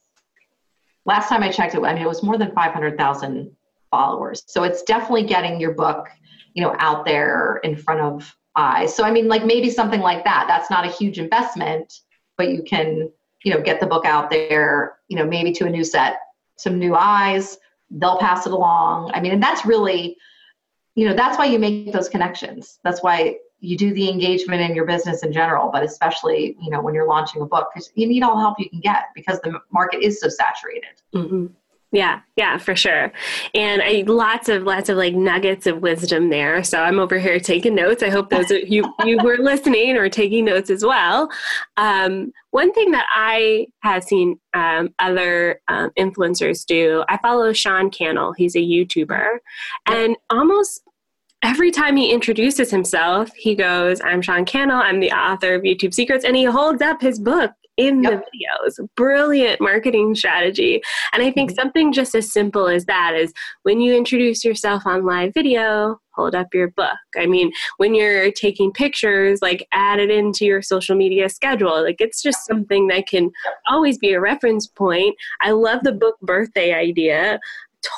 last 1.04 1.28
time 1.28 1.42
I 1.42 1.50
checked 1.50 1.74
it, 1.74 1.82
I 1.82 1.94
mean, 1.94 2.02
it 2.02 2.08
was 2.08 2.22
more 2.22 2.36
than 2.38 2.52
500,000 2.52 3.50
followers. 3.90 4.42
So 4.46 4.64
it's 4.64 4.82
definitely 4.82 5.24
getting 5.24 5.60
your 5.60 5.72
book, 5.72 6.08
you 6.54 6.62
know, 6.62 6.74
out 6.78 7.04
there 7.04 7.60
in 7.64 7.76
front 7.76 8.00
of 8.00 8.36
eyes. 8.56 8.94
So 8.94 9.04
I 9.04 9.10
mean, 9.10 9.28
like 9.28 9.44
maybe 9.44 9.70
something 9.70 10.00
like 10.00 10.24
that. 10.24 10.46
That's 10.48 10.70
not 10.70 10.84
a 10.84 10.90
huge 10.90 11.18
investment, 11.18 12.00
but 12.36 12.50
you 12.50 12.62
can, 12.62 13.10
you 13.44 13.52
know, 13.52 13.60
get 13.60 13.80
the 13.80 13.86
book 13.86 14.04
out 14.04 14.30
there, 14.30 14.98
you 15.08 15.16
know, 15.16 15.26
maybe 15.26 15.52
to 15.52 15.66
a 15.66 15.70
new 15.70 15.84
set, 15.84 16.18
some 16.56 16.78
new 16.78 16.94
eyes. 16.94 17.58
They'll 17.90 18.18
pass 18.18 18.46
it 18.46 18.52
along. 18.52 19.10
I 19.14 19.20
mean, 19.20 19.32
and 19.32 19.42
that's 19.42 19.66
really, 19.66 20.16
you 20.94 21.06
know, 21.08 21.14
that's 21.14 21.38
why 21.38 21.46
you 21.46 21.58
make 21.58 21.92
those 21.92 22.08
connections. 22.08 22.78
That's 22.82 23.02
why 23.02 23.36
you 23.60 23.76
do 23.76 23.94
the 23.94 24.08
engagement 24.08 24.60
in 24.60 24.74
your 24.74 24.84
business 24.84 25.22
in 25.22 25.32
general, 25.32 25.70
but 25.70 25.82
especially, 25.82 26.56
you 26.60 26.70
know, 26.70 26.80
when 26.82 26.94
you're 26.94 27.06
launching 27.06 27.42
a 27.42 27.46
book, 27.46 27.68
because 27.72 27.90
you 27.94 28.06
need 28.06 28.22
all 28.22 28.34
the 28.34 28.40
help 28.40 28.58
you 28.58 28.68
can 28.68 28.80
get 28.80 29.04
because 29.14 29.40
the 29.40 29.58
market 29.72 30.02
is 30.02 30.20
so 30.20 30.28
saturated. 30.28 31.00
Mm-hmm. 31.14 31.46
Yeah, 31.92 32.22
yeah, 32.36 32.58
for 32.58 32.74
sure. 32.74 33.12
And 33.54 33.80
I 33.80 34.02
lots 34.08 34.48
of 34.48 34.64
lots 34.64 34.88
of 34.88 34.96
like 34.96 35.14
nuggets 35.14 35.66
of 35.68 35.80
wisdom 35.80 36.28
there. 36.28 36.64
So 36.64 36.82
I'm 36.82 36.98
over 36.98 37.20
here 37.20 37.38
taking 37.38 37.76
notes. 37.76 38.02
I 38.02 38.10
hope 38.10 38.30
those 38.30 38.50
of 38.50 38.68
you 38.68 38.92
you 39.04 39.18
were 39.22 39.36
listening 39.38 39.96
or 39.96 40.08
taking 40.08 40.44
notes 40.44 40.70
as 40.70 40.84
well. 40.84 41.30
Um, 41.76 42.32
one 42.50 42.72
thing 42.72 42.90
that 42.90 43.06
I 43.14 43.68
have 43.84 44.02
seen 44.02 44.40
um, 44.54 44.92
other 44.98 45.60
um, 45.68 45.90
influencers 45.96 46.66
do, 46.66 47.04
I 47.08 47.16
follow 47.18 47.52
Sean 47.52 47.90
Cannell. 47.90 48.32
He's 48.32 48.56
a 48.56 48.60
YouTuber, 48.60 49.38
and 49.86 50.16
almost 50.30 50.82
every 51.44 51.70
time 51.70 51.94
he 51.96 52.10
introduces 52.10 52.70
himself, 52.70 53.30
he 53.36 53.54
goes, 53.54 54.00
I'm 54.00 54.22
Sean 54.22 54.44
Cannell, 54.44 54.78
I'm 54.78 54.98
the 54.98 55.12
author 55.12 55.54
of 55.54 55.62
YouTube 55.62 55.94
Secrets, 55.94 56.24
and 56.24 56.34
he 56.34 56.44
holds 56.44 56.82
up 56.82 57.00
his 57.00 57.20
book 57.20 57.52
in 57.76 58.02
yep. 58.02 58.24
the 58.24 58.78
videos. 58.78 58.88
Brilliant 58.96 59.60
marketing 59.60 60.14
strategy. 60.14 60.82
And 61.12 61.22
I 61.22 61.30
think 61.30 61.50
mm-hmm. 61.50 61.60
something 61.60 61.92
just 61.92 62.14
as 62.14 62.32
simple 62.32 62.68
as 62.68 62.84
that 62.86 63.14
is 63.14 63.32
when 63.62 63.80
you 63.80 63.94
introduce 63.94 64.44
yourself 64.44 64.86
on 64.86 65.04
live 65.04 65.34
video, 65.34 66.00
hold 66.14 66.34
up 66.34 66.48
your 66.54 66.68
book. 66.70 66.96
I 67.16 67.26
mean, 67.26 67.52
when 67.78 67.94
you're 67.94 68.30
taking 68.30 68.72
pictures, 68.72 69.42
like 69.42 69.66
add 69.72 69.98
it 69.98 70.10
into 70.10 70.44
your 70.44 70.62
social 70.62 70.96
media 70.96 71.28
schedule. 71.28 71.82
Like 71.82 72.00
it's 72.00 72.22
just 72.22 72.46
something 72.46 72.86
that 72.88 73.06
can 73.08 73.30
always 73.68 73.98
be 73.98 74.12
a 74.12 74.20
reference 74.20 74.66
point. 74.66 75.16
I 75.42 75.50
love 75.50 75.80
the 75.82 75.92
book 75.92 76.16
birthday 76.20 76.72
idea 76.72 77.40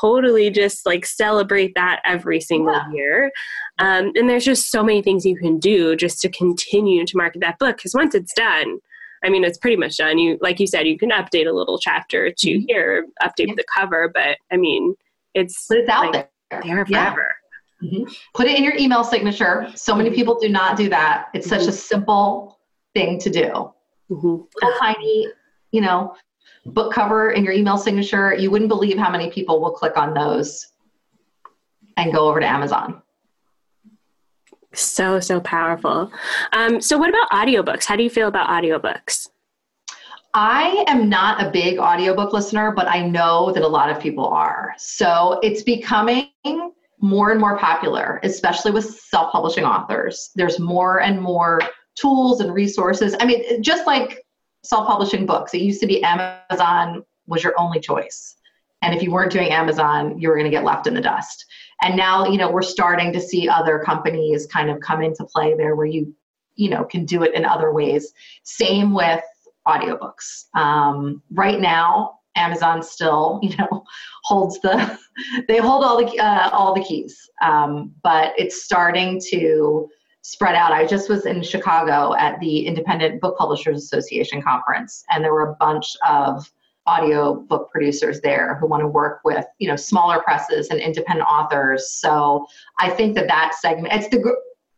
totally 0.00 0.50
just 0.50 0.84
like 0.84 1.06
celebrate 1.06 1.72
that 1.76 2.00
every 2.04 2.40
single 2.40 2.74
yeah. 2.74 2.92
year. 2.92 3.32
Um, 3.78 4.10
and 4.14 4.28
there's 4.28 4.44
just 4.44 4.70
so 4.70 4.82
many 4.82 5.00
things 5.00 5.24
you 5.24 5.36
can 5.36 5.58
do 5.58 5.96
just 5.96 6.20
to 6.22 6.28
continue 6.28 7.06
to 7.06 7.16
market 7.16 7.40
that 7.40 7.58
book 7.58 7.76
because 7.76 7.94
once 7.94 8.14
it's 8.14 8.32
done, 8.34 8.80
I 9.24 9.28
mean, 9.30 9.44
it's 9.44 9.58
pretty 9.58 9.76
much 9.76 9.96
done. 9.96 10.18
You, 10.18 10.38
like 10.40 10.60
you 10.60 10.66
said, 10.66 10.86
you 10.86 10.98
can 10.98 11.10
update 11.10 11.46
a 11.46 11.52
little 11.52 11.78
chapter 11.78 12.30
to 12.30 12.50
mm-hmm. 12.50 12.64
here, 12.68 13.06
update 13.22 13.48
yeah. 13.48 13.54
the 13.56 13.64
cover, 13.74 14.10
but 14.12 14.38
I 14.52 14.56
mean, 14.56 14.94
it's, 15.34 15.66
but 15.68 15.78
it's 15.78 15.88
out 15.88 16.12
like, 16.12 16.30
there. 16.50 16.62
there 16.62 16.86
forever. 16.86 17.34
Yeah. 17.80 17.90
Mm-hmm. 17.90 18.12
Put 18.34 18.46
it 18.46 18.56
in 18.56 18.64
your 18.64 18.74
email 18.76 19.04
signature. 19.04 19.68
So 19.74 19.94
many 19.94 20.08
mm-hmm. 20.08 20.16
people 20.16 20.38
do 20.38 20.48
not 20.48 20.76
do 20.76 20.88
that. 20.88 21.26
It's 21.34 21.46
mm-hmm. 21.46 21.60
such 21.60 21.68
a 21.68 21.72
simple 21.72 22.58
thing 22.94 23.18
to 23.20 23.30
do. 23.30 23.72
Mm-hmm. 24.10 24.26
Little 24.26 24.78
tiny, 24.80 25.28
you 25.72 25.80
know, 25.80 26.14
book 26.64 26.92
cover 26.92 27.30
in 27.30 27.44
your 27.44 27.52
email 27.52 27.76
signature. 27.76 28.34
You 28.34 28.50
wouldn't 28.50 28.68
believe 28.68 28.96
how 28.98 29.10
many 29.10 29.30
people 29.30 29.60
will 29.60 29.72
click 29.72 29.96
on 29.96 30.14
those 30.14 30.66
and 31.96 32.12
go 32.12 32.28
over 32.28 32.40
to 32.40 32.46
Amazon. 32.46 33.02
So, 34.76 35.20
so 35.20 35.40
powerful. 35.40 36.12
Um, 36.52 36.80
so, 36.80 36.98
what 36.98 37.08
about 37.08 37.30
audiobooks? 37.30 37.84
How 37.84 37.96
do 37.96 38.02
you 38.02 38.10
feel 38.10 38.28
about 38.28 38.48
audiobooks? 38.48 39.28
I 40.34 40.84
am 40.86 41.08
not 41.08 41.42
a 41.42 41.50
big 41.50 41.78
audiobook 41.78 42.32
listener, 42.32 42.72
but 42.72 42.86
I 42.86 43.06
know 43.06 43.52
that 43.52 43.62
a 43.62 43.68
lot 43.68 43.90
of 43.90 43.98
people 44.00 44.26
are. 44.26 44.74
So, 44.76 45.40
it's 45.42 45.62
becoming 45.62 46.30
more 47.00 47.30
and 47.30 47.40
more 47.40 47.58
popular, 47.58 48.20
especially 48.22 48.70
with 48.70 48.84
self 48.84 49.32
publishing 49.32 49.64
authors. 49.64 50.30
There's 50.34 50.58
more 50.58 51.00
and 51.00 51.20
more 51.20 51.60
tools 51.94 52.40
and 52.40 52.52
resources. 52.52 53.16
I 53.18 53.24
mean, 53.24 53.62
just 53.62 53.86
like 53.86 54.24
self 54.62 54.86
publishing 54.86 55.26
books, 55.26 55.54
it 55.54 55.62
used 55.62 55.80
to 55.80 55.86
be 55.86 56.02
Amazon 56.02 57.04
was 57.26 57.42
your 57.42 57.54
only 57.58 57.80
choice. 57.80 58.36
And 58.82 58.94
if 58.94 59.02
you 59.02 59.10
weren't 59.10 59.32
doing 59.32 59.48
Amazon, 59.48 60.18
you 60.18 60.28
were 60.28 60.34
going 60.34 60.44
to 60.44 60.50
get 60.50 60.64
left 60.64 60.86
in 60.86 60.94
the 60.94 61.00
dust. 61.00 61.44
And 61.82 61.96
now, 61.96 62.26
you 62.26 62.38
know, 62.38 62.50
we're 62.50 62.62
starting 62.62 63.12
to 63.12 63.20
see 63.20 63.48
other 63.48 63.78
companies 63.78 64.46
kind 64.46 64.70
of 64.70 64.80
come 64.80 65.02
into 65.02 65.24
play 65.24 65.54
there 65.54 65.76
where 65.76 65.86
you, 65.86 66.14
you 66.54 66.70
know, 66.70 66.84
can 66.84 67.04
do 67.04 67.22
it 67.22 67.34
in 67.34 67.44
other 67.44 67.72
ways. 67.72 68.12
Same 68.44 68.94
with 68.94 69.22
audiobooks. 69.66 70.46
Um, 70.54 71.22
right 71.32 71.60
now, 71.60 72.18
Amazon 72.34 72.82
still, 72.82 73.40
you 73.42 73.56
know, 73.56 73.84
holds 74.24 74.60
the, 74.60 74.98
they 75.48 75.58
hold 75.58 75.84
all 75.84 75.98
the, 76.04 76.18
uh, 76.18 76.50
all 76.50 76.74
the 76.74 76.84
keys. 76.84 77.28
Um, 77.42 77.92
but 78.02 78.32
it's 78.38 78.62
starting 78.62 79.20
to 79.30 79.88
spread 80.22 80.56
out. 80.56 80.72
I 80.72 80.84
just 80.86 81.08
was 81.08 81.24
in 81.24 81.40
Chicago 81.42 82.14
at 82.14 82.40
the 82.40 82.66
Independent 82.66 83.20
Book 83.20 83.38
Publishers 83.38 83.84
Association 83.84 84.42
conference, 84.42 85.04
and 85.10 85.22
there 85.22 85.32
were 85.32 85.50
a 85.50 85.56
bunch 85.60 85.96
of 86.08 86.50
audio 86.86 87.34
book 87.34 87.70
producers 87.70 88.20
there 88.20 88.54
who 88.56 88.66
want 88.66 88.80
to 88.80 88.86
work 88.86 89.20
with 89.24 89.44
you 89.58 89.68
know 89.68 89.76
smaller 89.76 90.22
presses 90.22 90.68
and 90.68 90.80
independent 90.80 91.28
authors. 91.28 91.90
So 91.90 92.46
i 92.78 92.88
think 92.88 93.14
that 93.16 93.26
that 93.28 93.54
segment 93.54 93.92
it's 93.92 94.08
the 94.08 94.36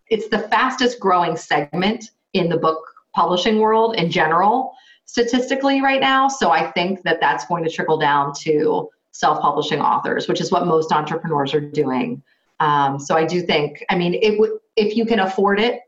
it's 0.09 0.29
the 0.29 0.39
fastest 0.39 1.01
growing 1.01 1.37
segment 1.37 2.11
in 2.33 2.49
the 2.49 2.57
book 2.57 2.81
publishing 3.15 3.59
world 3.59 3.97
in 3.97 4.11
general 4.11 4.73
statistically 5.05 5.81
right 5.83 6.01
now. 6.01 6.29
So 6.29 6.51
i 6.51 6.71
think 6.73 7.03
that 7.03 7.21
that's 7.21 7.45
going 7.47 7.65
to 7.65 7.71
trickle 7.71 7.99
down 7.99 8.33
to 8.41 8.89
self-publishing 9.13 9.81
authors 9.81 10.29
which 10.29 10.41
is 10.41 10.51
what 10.51 10.67
most 10.67 10.93
entrepreneurs 10.93 11.53
are 11.55 11.61
doing. 11.61 12.23
Um, 12.61 12.99
so 12.99 13.15
i 13.17 13.25
do 13.25 13.43
think 13.43 13.85
i 13.91 13.97
mean 13.97 14.15
it 14.15 14.39
would 14.39 14.53
if 14.77 14.97
you 14.97 15.05
can 15.05 15.21
afford 15.21 15.61
it 15.61 15.83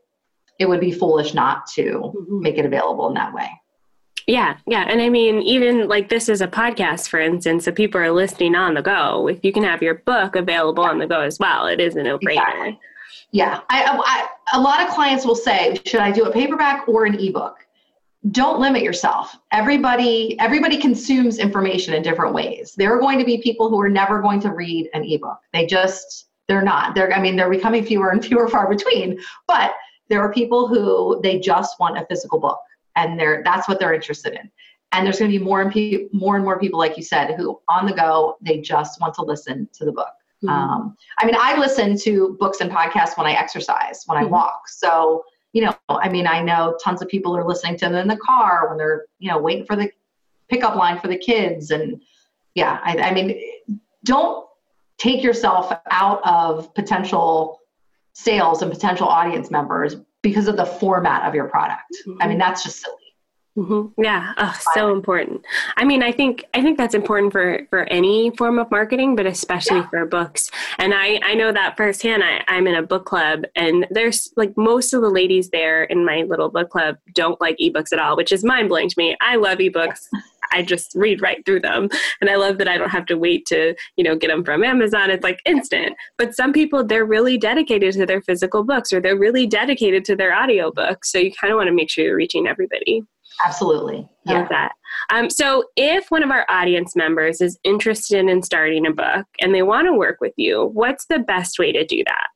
it 0.59 0.69
would 0.69 0.79
be 0.79 0.91
foolish 0.91 1.33
not 1.33 1.65
to 1.65 2.13
mm-hmm. 2.15 2.41
make 2.41 2.57
it 2.57 2.65
available 2.65 3.07
in 3.07 3.15
that 3.15 3.33
way 3.33 3.49
yeah, 4.27 4.57
yeah. 4.67 4.85
And 4.87 5.01
I 5.01 5.09
mean, 5.09 5.41
even 5.41 5.87
like 5.87 6.09
this 6.09 6.29
is 6.29 6.41
a 6.41 6.47
podcast, 6.47 7.09
for 7.09 7.19
instance, 7.19 7.65
so 7.65 7.71
people 7.71 7.99
are 8.01 8.11
listening 8.11 8.55
on 8.55 8.73
the 8.73 8.81
go. 8.81 9.27
If 9.27 9.43
you 9.43 9.51
can 9.51 9.63
have 9.63 9.81
your 9.81 9.95
book 9.95 10.35
available 10.35 10.83
on 10.83 10.99
the 10.99 11.07
go 11.07 11.21
as 11.21 11.39
well, 11.39 11.67
it 11.67 11.79
is 11.79 11.95
a 11.95 12.03
no 12.03 12.17
brainer. 12.17 12.31
Exactly. 12.31 12.79
Yeah. 13.31 13.61
I, 13.69 13.85
I, 14.05 14.57
a 14.57 14.61
lot 14.61 14.81
of 14.81 14.89
clients 14.89 15.25
will 15.25 15.35
say, 15.35 15.79
should 15.85 16.01
I 16.01 16.11
do 16.11 16.25
a 16.25 16.31
paperback 16.31 16.87
or 16.87 17.05
an 17.05 17.19
ebook? 17.19 17.57
Don't 18.29 18.59
limit 18.59 18.83
yourself. 18.83 19.35
Everybody, 19.51 20.37
everybody 20.39 20.77
consumes 20.77 21.39
information 21.39 21.93
in 21.93 22.03
different 22.03 22.33
ways. 22.35 22.75
There 22.77 22.95
are 22.95 22.99
going 22.99 23.17
to 23.17 23.25
be 23.25 23.41
people 23.41 23.69
who 23.69 23.81
are 23.81 23.89
never 23.89 24.21
going 24.21 24.39
to 24.41 24.49
read 24.49 24.89
an 24.93 25.03
ebook. 25.05 25.39
They 25.53 25.65
just, 25.65 26.27
they're 26.47 26.61
not. 26.61 26.93
They're, 26.93 27.11
I 27.13 27.21
mean, 27.21 27.35
they're 27.35 27.49
becoming 27.49 27.83
fewer 27.83 28.09
and 28.11 28.23
fewer 28.25 28.47
far 28.47 28.69
between, 28.69 29.19
but 29.47 29.73
there 30.09 30.21
are 30.21 30.31
people 30.31 30.67
who 30.67 31.19
they 31.23 31.39
just 31.39 31.79
want 31.79 31.97
a 31.97 32.05
physical 32.07 32.39
book 32.39 32.59
and 32.95 33.19
they're 33.19 33.41
that's 33.43 33.67
what 33.67 33.79
they're 33.79 33.93
interested 33.93 34.33
in 34.33 34.49
and 34.91 35.05
there's 35.05 35.19
going 35.19 35.31
to 35.31 35.37
be 35.37 35.43
more 35.43 35.61
and 35.61 35.71
pe- 35.71 36.07
more 36.11 36.35
and 36.35 36.43
more 36.43 36.59
people 36.59 36.79
like 36.79 36.97
you 36.97 37.03
said 37.03 37.33
who 37.35 37.59
on 37.69 37.85
the 37.85 37.93
go 37.93 38.37
they 38.41 38.59
just 38.59 38.99
want 38.99 39.13
to 39.13 39.21
listen 39.21 39.67
to 39.73 39.85
the 39.85 39.91
book 39.91 40.13
mm-hmm. 40.43 40.49
um, 40.49 40.95
i 41.19 41.25
mean 41.25 41.35
i 41.37 41.57
listen 41.57 41.97
to 41.97 42.35
books 42.39 42.61
and 42.61 42.71
podcasts 42.71 43.17
when 43.17 43.27
i 43.27 43.33
exercise 43.33 44.03
when 44.05 44.17
i 44.17 44.21
mm-hmm. 44.21 44.33
walk 44.33 44.67
so 44.67 45.23
you 45.53 45.63
know 45.63 45.75
i 45.89 46.09
mean 46.09 46.27
i 46.27 46.41
know 46.41 46.77
tons 46.83 47.01
of 47.01 47.07
people 47.07 47.35
are 47.35 47.47
listening 47.47 47.77
to 47.77 47.85
them 47.85 47.95
in 47.95 48.07
the 48.07 48.17
car 48.17 48.67
when 48.69 48.77
they're 48.77 49.05
you 49.19 49.29
know 49.29 49.37
waiting 49.37 49.65
for 49.65 49.75
the 49.75 49.89
pickup 50.49 50.75
line 50.75 50.99
for 50.99 51.07
the 51.07 51.17
kids 51.17 51.71
and 51.71 52.01
yeah 52.55 52.79
i, 52.83 52.97
I 52.97 53.13
mean 53.13 53.39
don't 54.03 54.47
take 54.97 55.23
yourself 55.23 55.71
out 55.89 56.21
of 56.25 56.73
potential 56.75 57.59
sales 58.13 58.61
and 58.61 58.71
potential 58.71 59.07
audience 59.07 59.49
members 59.49 59.95
because 60.21 60.47
of 60.47 60.57
the 60.57 60.65
format 60.65 61.27
of 61.27 61.35
your 61.35 61.47
product. 61.47 61.95
Mm-hmm. 62.07 62.21
I 62.21 62.27
mean, 62.27 62.37
that's 62.37 62.63
just 62.63 62.81
silly. 62.81 62.95
Mm-hmm. 63.57 64.01
Yeah, 64.01 64.33
oh, 64.37 64.57
so 64.73 64.93
important. 64.93 65.45
I 65.75 65.83
mean, 65.83 66.01
I 66.01 66.13
think 66.13 66.45
I 66.53 66.61
think 66.61 66.77
that's 66.77 66.95
important 66.95 67.33
for 67.33 67.67
for 67.69 67.83
any 67.83 68.31
form 68.37 68.57
of 68.57 68.71
marketing, 68.71 69.17
but 69.17 69.25
especially 69.25 69.79
yeah. 69.79 69.89
for 69.89 70.05
books. 70.05 70.49
And 70.77 70.93
I 70.93 71.19
I 71.21 71.33
know 71.33 71.51
that 71.51 71.75
firsthand. 71.75 72.23
I, 72.23 72.45
I'm 72.47 72.65
in 72.65 72.75
a 72.75 72.81
book 72.81 73.05
club, 73.05 73.43
and 73.57 73.85
there's 73.89 74.31
like 74.37 74.55
most 74.55 74.93
of 74.93 75.01
the 75.01 75.09
ladies 75.09 75.49
there 75.49 75.83
in 75.83 76.05
my 76.05 76.21
little 76.21 76.47
book 76.47 76.69
club 76.69 76.95
don't 77.13 77.41
like 77.41 77.57
ebooks 77.57 77.91
at 77.91 77.99
all, 77.99 78.15
which 78.15 78.31
is 78.31 78.45
mind 78.45 78.69
blowing 78.69 78.87
to 78.87 78.95
me. 78.97 79.17
I 79.19 79.35
love 79.35 79.57
ebooks. 79.57 80.07
I 80.51 80.61
just 80.63 80.93
read 80.95 81.21
right 81.21 81.45
through 81.45 81.61
them. 81.61 81.89
And 82.19 82.29
I 82.29 82.35
love 82.35 82.57
that 82.59 82.67
I 82.67 82.77
don't 82.77 82.89
have 82.89 83.05
to 83.07 83.17
wait 83.17 83.45
to, 83.47 83.75
you 83.95 84.03
know, 84.03 84.15
get 84.15 84.27
them 84.27 84.43
from 84.43 84.63
Amazon. 84.63 85.09
It's 85.09 85.23
like 85.23 85.41
instant. 85.45 85.95
But 86.17 86.35
some 86.35 86.53
people, 86.53 86.85
they're 86.85 87.05
really 87.05 87.37
dedicated 87.37 87.93
to 87.93 88.05
their 88.05 88.21
physical 88.21 88.63
books 88.63 88.93
or 88.93 89.01
they're 89.01 89.17
really 89.17 89.47
dedicated 89.47 90.05
to 90.05 90.15
their 90.15 90.33
audio 90.33 90.71
books. 90.71 91.11
So 91.11 91.17
you 91.19 91.31
kind 91.31 91.51
of 91.51 91.57
want 91.57 91.67
to 91.67 91.73
make 91.73 91.89
sure 91.89 92.03
you're 92.03 92.15
reaching 92.15 92.47
everybody. 92.47 93.03
Absolutely. 93.45 94.07
Yeah. 94.25 94.39
Love 94.39 94.49
that. 94.49 94.71
Um, 95.09 95.29
so, 95.29 95.63
if 95.75 96.11
one 96.11 96.21
of 96.21 96.31
our 96.31 96.45
audience 96.49 96.95
members 96.95 97.41
is 97.41 97.57
interested 97.63 98.27
in 98.27 98.43
starting 98.43 98.85
a 98.85 98.91
book 98.91 99.25
and 99.39 99.55
they 99.55 99.63
want 99.63 99.87
to 99.87 99.93
work 99.93 100.17
with 100.21 100.33
you, 100.35 100.69
what's 100.73 101.05
the 101.05 101.19
best 101.19 101.57
way 101.57 101.71
to 101.71 101.85
do 101.85 102.03
that? 102.05 102.27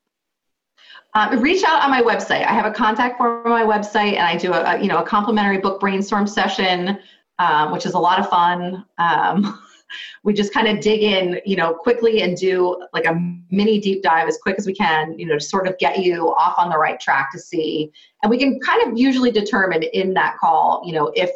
Uh, 1.13 1.37
reach 1.39 1.63
out 1.63 1.81
on 1.81 1.89
my 1.89 2.01
website. 2.01 2.45
I 2.45 2.53
have 2.53 2.65
a 2.65 2.71
contact 2.71 3.17
form 3.17 3.45
on 3.45 3.51
my 3.51 3.63
website, 3.63 4.13
and 4.13 4.23
I 4.23 4.35
do 4.35 4.51
a, 4.51 4.61
a 4.61 4.81
you 4.81 4.87
know 4.87 4.97
a 4.97 5.05
complimentary 5.05 5.59
book 5.59 5.79
brainstorm 5.79 6.27
session 6.27 6.99
um, 7.39 7.71
which 7.71 7.85
is 7.85 7.93
a 7.93 7.99
lot 7.99 8.19
of 8.19 8.29
fun. 8.29 8.85
Um, 8.97 9.61
we 10.23 10.33
just 10.33 10.53
kind 10.53 10.67
of 10.67 10.81
dig 10.81 11.03
in, 11.03 11.39
you 11.45 11.55
know, 11.55 11.73
quickly 11.73 12.21
and 12.21 12.35
do 12.37 12.85
like 12.93 13.05
a 13.05 13.13
mini 13.51 13.79
deep 13.79 14.01
dive 14.03 14.27
as 14.27 14.37
quick 14.37 14.55
as 14.57 14.65
we 14.65 14.73
can, 14.73 15.17
you 15.17 15.25
know, 15.25 15.35
to 15.35 15.43
sort 15.43 15.67
of 15.67 15.77
get 15.77 15.99
you 15.99 16.33
off 16.35 16.55
on 16.57 16.69
the 16.69 16.77
right 16.77 16.99
track 16.99 17.31
to 17.31 17.39
see. 17.39 17.91
And 18.23 18.29
we 18.29 18.37
can 18.37 18.59
kind 18.59 18.89
of 18.89 18.97
usually 18.97 19.31
determine 19.31 19.83
in 19.83 20.13
that 20.15 20.37
call, 20.37 20.81
you 20.85 20.93
know, 20.93 21.11
if 21.15 21.31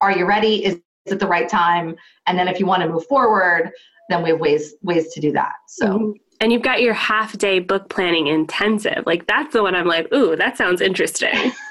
are 0.00 0.16
you 0.16 0.26
ready? 0.26 0.64
Is, 0.64 0.74
is 1.06 1.12
it 1.12 1.20
the 1.20 1.26
right 1.26 1.48
time? 1.48 1.96
And 2.26 2.38
then 2.38 2.48
if 2.48 2.60
you 2.60 2.66
want 2.66 2.82
to 2.82 2.88
move 2.88 3.06
forward, 3.06 3.72
then 4.08 4.22
we 4.22 4.30
have 4.30 4.40
ways 4.40 4.74
ways 4.82 5.12
to 5.14 5.20
do 5.20 5.32
that. 5.32 5.52
So. 5.66 5.86
Mm-hmm 5.86 6.12
and 6.40 6.52
you've 6.52 6.62
got 6.62 6.82
your 6.82 6.94
half 6.94 7.36
day 7.36 7.58
book 7.58 7.88
planning 7.88 8.28
intensive. 8.28 9.02
Like 9.06 9.26
that's 9.26 9.52
the 9.52 9.62
one 9.62 9.74
I'm 9.74 9.86
like, 9.86 10.12
ooh, 10.12 10.36
that 10.36 10.56
sounds 10.56 10.80
interesting. 10.80 11.52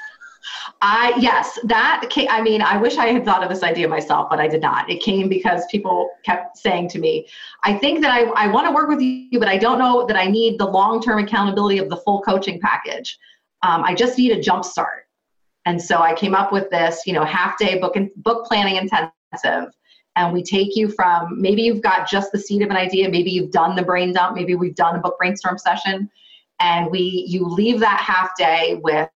I 0.80 1.12
yes, 1.18 1.58
that 1.64 2.06
came, 2.08 2.28
I 2.30 2.40
mean, 2.40 2.62
I 2.62 2.76
wish 2.76 2.98
I 2.98 3.08
had 3.08 3.24
thought 3.24 3.42
of 3.42 3.48
this 3.48 3.64
idea 3.64 3.88
myself, 3.88 4.28
but 4.30 4.38
I 4.38 4.46
did 4.46 4.62
not. 4.62 4.88
It 4.88 5.02
came 5.02 5.28
because 5.28 5.66
people 5.70 6.08
kept 6.24 6.56
saying 6.56 6.88
to 6.90 7.00
me, 7.00 7.26
"I 7.64 7.74
think 7.74 8.00
that 8.02 8.12
I, 8.12 8.24
I 8.44 8.46
want 8.46 8.68
to 8.68 8.72
work 8.72 8.88
with 8.88 9.00
you, 9.00 9.40
but 9.40 9.48
I 9.48 9.58
don't 9.58 9.80
know 9.80 10.06
that 10.06 10.16
I 10.16 10.26
need 10.26 10.58
the 10.58 10.66
long-term 10.66 11.18
accountability 11.18 11.78
of 11.78 11.88
the 11.88 11.96
full 11.96 12.22
coaching 12.22 12.60
package. 12.60 13.18
Um, 13.62 13.82
I 13.82 13.92
just 13.94 14.16
need 14.18 14.30
a 14.30 14.40
jump 14.40 14.64
start." 14.64 15.08
And 15.66 15.82
so 15.82 15.98
I 15.98 16.14
came 16.14 16.34
up 16.34 16.52
with 16.52 16.70
this, 16.70 17.02
you 17.06 17.12
know, 17.12 17.24
half-day 17.24 17.80
book 17.80 17.96
and 17.96 18.10
book 18.16 18.46
planning 18.46 18.76
intensive, 18.76 19.74
and 20.14 20.32
we 20.32 20.44
take 20.44 20.76
you 20.76 20.90
from 20.90 21.40
maybe 21.40 21.62
you've 21.62 21.82
got 21.82 22.08
just 22.08 22.30
the 22.30 22.38
seed 22.38 22.62
of 22.62 22.70
an 22.70 22.76
idea, 22.76 23.08
maybe 23.08 23.30
you've 23.30 23.50
done 23.50 23.74
the 23.74 23.82
brain 23.82 24.12
dump, 24.12 24.36
maybe 24.36 24.54
we've 24.54 24.76
done 24.76 24.94
a 24.94 25.00
book 25.00 25.18
brainstorm 25.18 25.58
session, 25.58 26.08
and 26.60 26.88
we 26.88 27.24
you 27.26 27.44
leave 27.44 27.80
that 27.80 27.98
half 27.98 28.30
day 28.36 28.78
with 28.84 29.08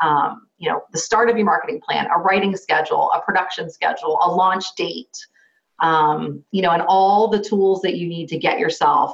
um, 0.00 0.46
you 0.58 0.68
know 0.68 0.82
the 0.92 0.98
start 0.98 1.30
of 1.30 1.36
your 1.36 1.46
marketing 1.46 1.80
plan 1.80 2.06
a 2.14 2.18
writing 2.18 2.56
schedule 2.56 3.10
a 3.12 3.20
production 3.20 3.70
schedule 3.70 4.18
a 4.22 4.30
launch 4.30 4.64
date 4.76 5.16
um, 5.80 6.44
you 6.50 6.62
know 6.62 6.70
and 6.70 6.82
all 6.82 7.28
the 7.28 7.42
tools 7.42 7.80
that 7.82 7.96
you 7.96 8.08
need 8.08 8.28
to 8.28 8.38
get 8.38 8.58
yourself 8.58 9.12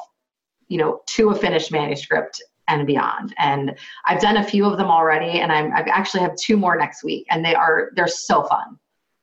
you 0.68 0.78
know 0.78 1.00
to 1.06 1.30
a 1.30 1.34
finished 1.34 1.70
manuscript 1.72 2.42
and 2.68 2.86
beyond. 2.86 3.34
And 3.38 3.76
i've 4.06 4.20
done 4.20 4.38
a 4.38 4.44
few 4.44 4.64
of 4.64 4.76
them 4.76 4.88
already 4.88 5.40
and 5.40 5.52
I'm, 5.52 5.72
i 5.72 5.80
actually 5.92 6.22
have 6.22 6.36
two 6.36 6.56
more 6.56 6.76
next 6.76 7.04
week 7.04 7.26
and 7.30 7.44
they 7.44 7.54
are 7.54 7.90
they're 7.94 8.08
so 8.08 8.42
fun. 8.44 8.78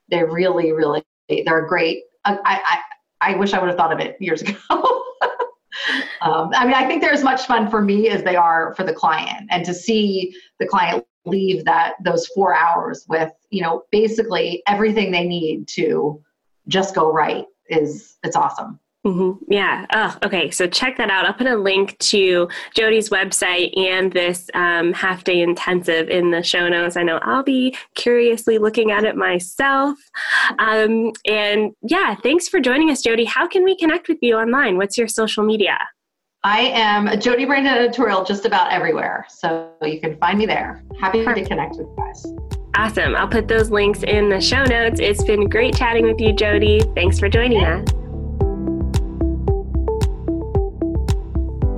They 0.09 0.23
really 0.23 0.71
really 0.71 1.03
they're 1.29 1.65
great. 1.65 2.03
I, 2.25 2.37
I 2.45 3.33
i 3.33 3.35
wish 3.35 3.53
i 3.53 3.59
would 3.59 3.67
have 3.67 3.77
thought 3.77 3.91
of 3.93 3.99
it 3.99 4.17
years 4.19 4.41
ago. 4.41 4.55
Um, 6.21 6.51
i 6.53 6.63
mean 6.63 6.75
i 6.75 6.87
think 6.87 7.01
they're 7.01 7.11
as 7.11 7.23
much 7.23 7.45
fun 7.45 7.69
for 7.69 7.81
me 7.81 8.07
as 8.07 8.23
they 8.23 8.35
are 8.35 8.73
for 8.75 8.83
the 8.83 8.93
client 8.93 9.47
and 9.49 9.65
to 9.65 9.73
see 9.73 10.33
the 10.59 10.67
client 10.67 11.03
leave 11.25 11.63
that 11.65 11.93
those 12.03 12.27
four 12.27 12.53
hours 12.55 13.05
with 13.07 13.31
you 13.49 13.61
know 13.61 13.83
basically 13.91 14.61
everything 14.67 15.11
they 15.11 15.25
need 15.25 15.67
to 15.67 16.21
just 16.67 16.95
go 16.95 17.11
right 17.11 17.45
is 17.69 18.17
it's 18.23 18.35
awesome 18.35 18.79
Mm-hmm. 19.05 19.51
Yeah. 19.51 19.85
Oh, 19.93 20.17
okay. 20.23 20.49
So 20.49 20.65
check 20.65 20.95
that 20.97 21.09
out. 21.09 21.25
I'll 21.25 21.33
put 21.33 21.47
a 21.47 21.57
link 21.57 21.97
to 21.99 22.47
Jody's 22.73 23.09
website 23.09 23.77
and 23.77 24.13
this 24.13 24.49
um, 24.53 24.93
half 24.93 25.25
day 25.25 25.41
intensive 25.41 26.09
in 26.09 26.31
the 26.31 26.41
show 26.41 26.69
notes. 26.69 26.95
I 26.95 27.03
know 27.03 27.19
I'll 27.21 27.43
be 27.43 27.75
curiously 27.95 28.59
looking 28.59 28.91
at 28.91 29.03
it 29.03 29.17
myself. 29.17 29.97
Um, 30.57 31.11
and 31.27 31.73
yeah, 31.81 32.15
thanks 32.15 32.47
for 32.47 32.61
joining 32.61 32.91
us, 32.91 33.01
Jody. 33.01 33.25
How 33.25 33.45
can 33.45 33.65
we 33.65 33.75
connect 33.75 34.07
with 34.07 34.19
you 34.21 34.37
online? 34.37 34.77
What's 34.77 34.97
your 34.97 35.09
social 35.09 35.43
media? 35.43 35.77
I 36.45 36.59
am 36.59 37.07
a 37.07 37.15
Jody 37.15 37.45
Brandon 37.45 37.73
editorial 37.73 38.25
just 38.25 38.43
about 38.43 38.73
everywhere. 38.73 39.25
So 39.29 39.71
you 39.81 40.01
can 40.01 40.17
find 40.17 40.37
me 40.37 40.45
there. 40.45 40.83
Happy 40.99 41.23
to 41.23 41.45
connect 41.45 41.77
with 41.77 41.87
you 41.87 41.95
guys. 41.97 42.25
Awesome. 42.75 43.15
I'll 43.15 43.29
put 43.29 43.47
those 43.47 43.69
links 43.69 44.03
in 44.03 44.27
the 44.27 44.41
show 44.41 44.65
notes. 44.65 44.99
It's 44.99 45.23
been 45.23 45.47
great 45.47 45.73
chatting 45.73 46.05
with 46.05 46.19
you, 46.19 46.33
Jody. 46.33 46.81
Thanks 46.95 47.17
for 47.17 47.29
joining 47.29 47.63
us. 47.63 47.87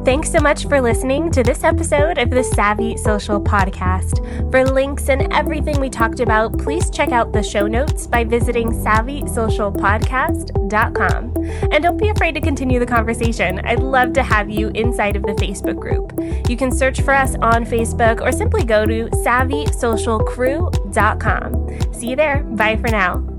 Thanks 0.05 0.31
so 0.31 0.39
much 0.39 0.67
for 0.67 0.79
listening 0.81 1.31
to 1.31 1.41
this 1.41 1.63
episode 1.63 2.19
of 2.19 2.29
the 2.29 2.43
Savvy 2.43 2.95
Social 2.95 3.41
Podcast. 3.41 4.21
For 4.51 4.63
links 4.63 5.09
and 5.09 5.33
everything 5.33 5.79
we 5.79 5.89
talked 5.89 6.19
about, 6.19 6.59
please 6.59 6.91
check 6.91 7.09
out 7.09 7.33
the 7.33 7.41
show 7.41 7.65
notes 7.65 8.05
by 8.05 8.23
visiting 8.23 8.69
savvysocialpodcast.com. 8.69 11.33
And 11.71 11.83
don't 11.83 11.97
be 11.97 12.09
afraid 12.09 12.35
to 12.35 12.41
continue 12.41 12.77
the 12.77 12.85
conversation. 12.85 13.59
I'd 13.65 13.79
love 13.79 14.13
to 14.13 14.21
have 14.21 14.47
you 14.47 14.67
inside 14.75 15.15
of 15.15 15.23
the 15.23 15.33
Facebook 15.33 15.79
group. 15.79 16.13
You 16.47 16.55
can 16.55 16.71
search 16.71 17.01
for 17.01 17.15
us 17.15 17.33
on 17.41 17.65
Facebook 17.65 18.21
or 18.21 18.31
simply 18.31 18.63
go 18.63 18.85
to 18.85 19.05
savvysocialcrew.com. 19.05 21.93
See 21.93 22.09
you 22.09 22.15
there. 22.15 22.43
Bye 22.43 22.75
for 22.75 22.89
now. 22.89 23.34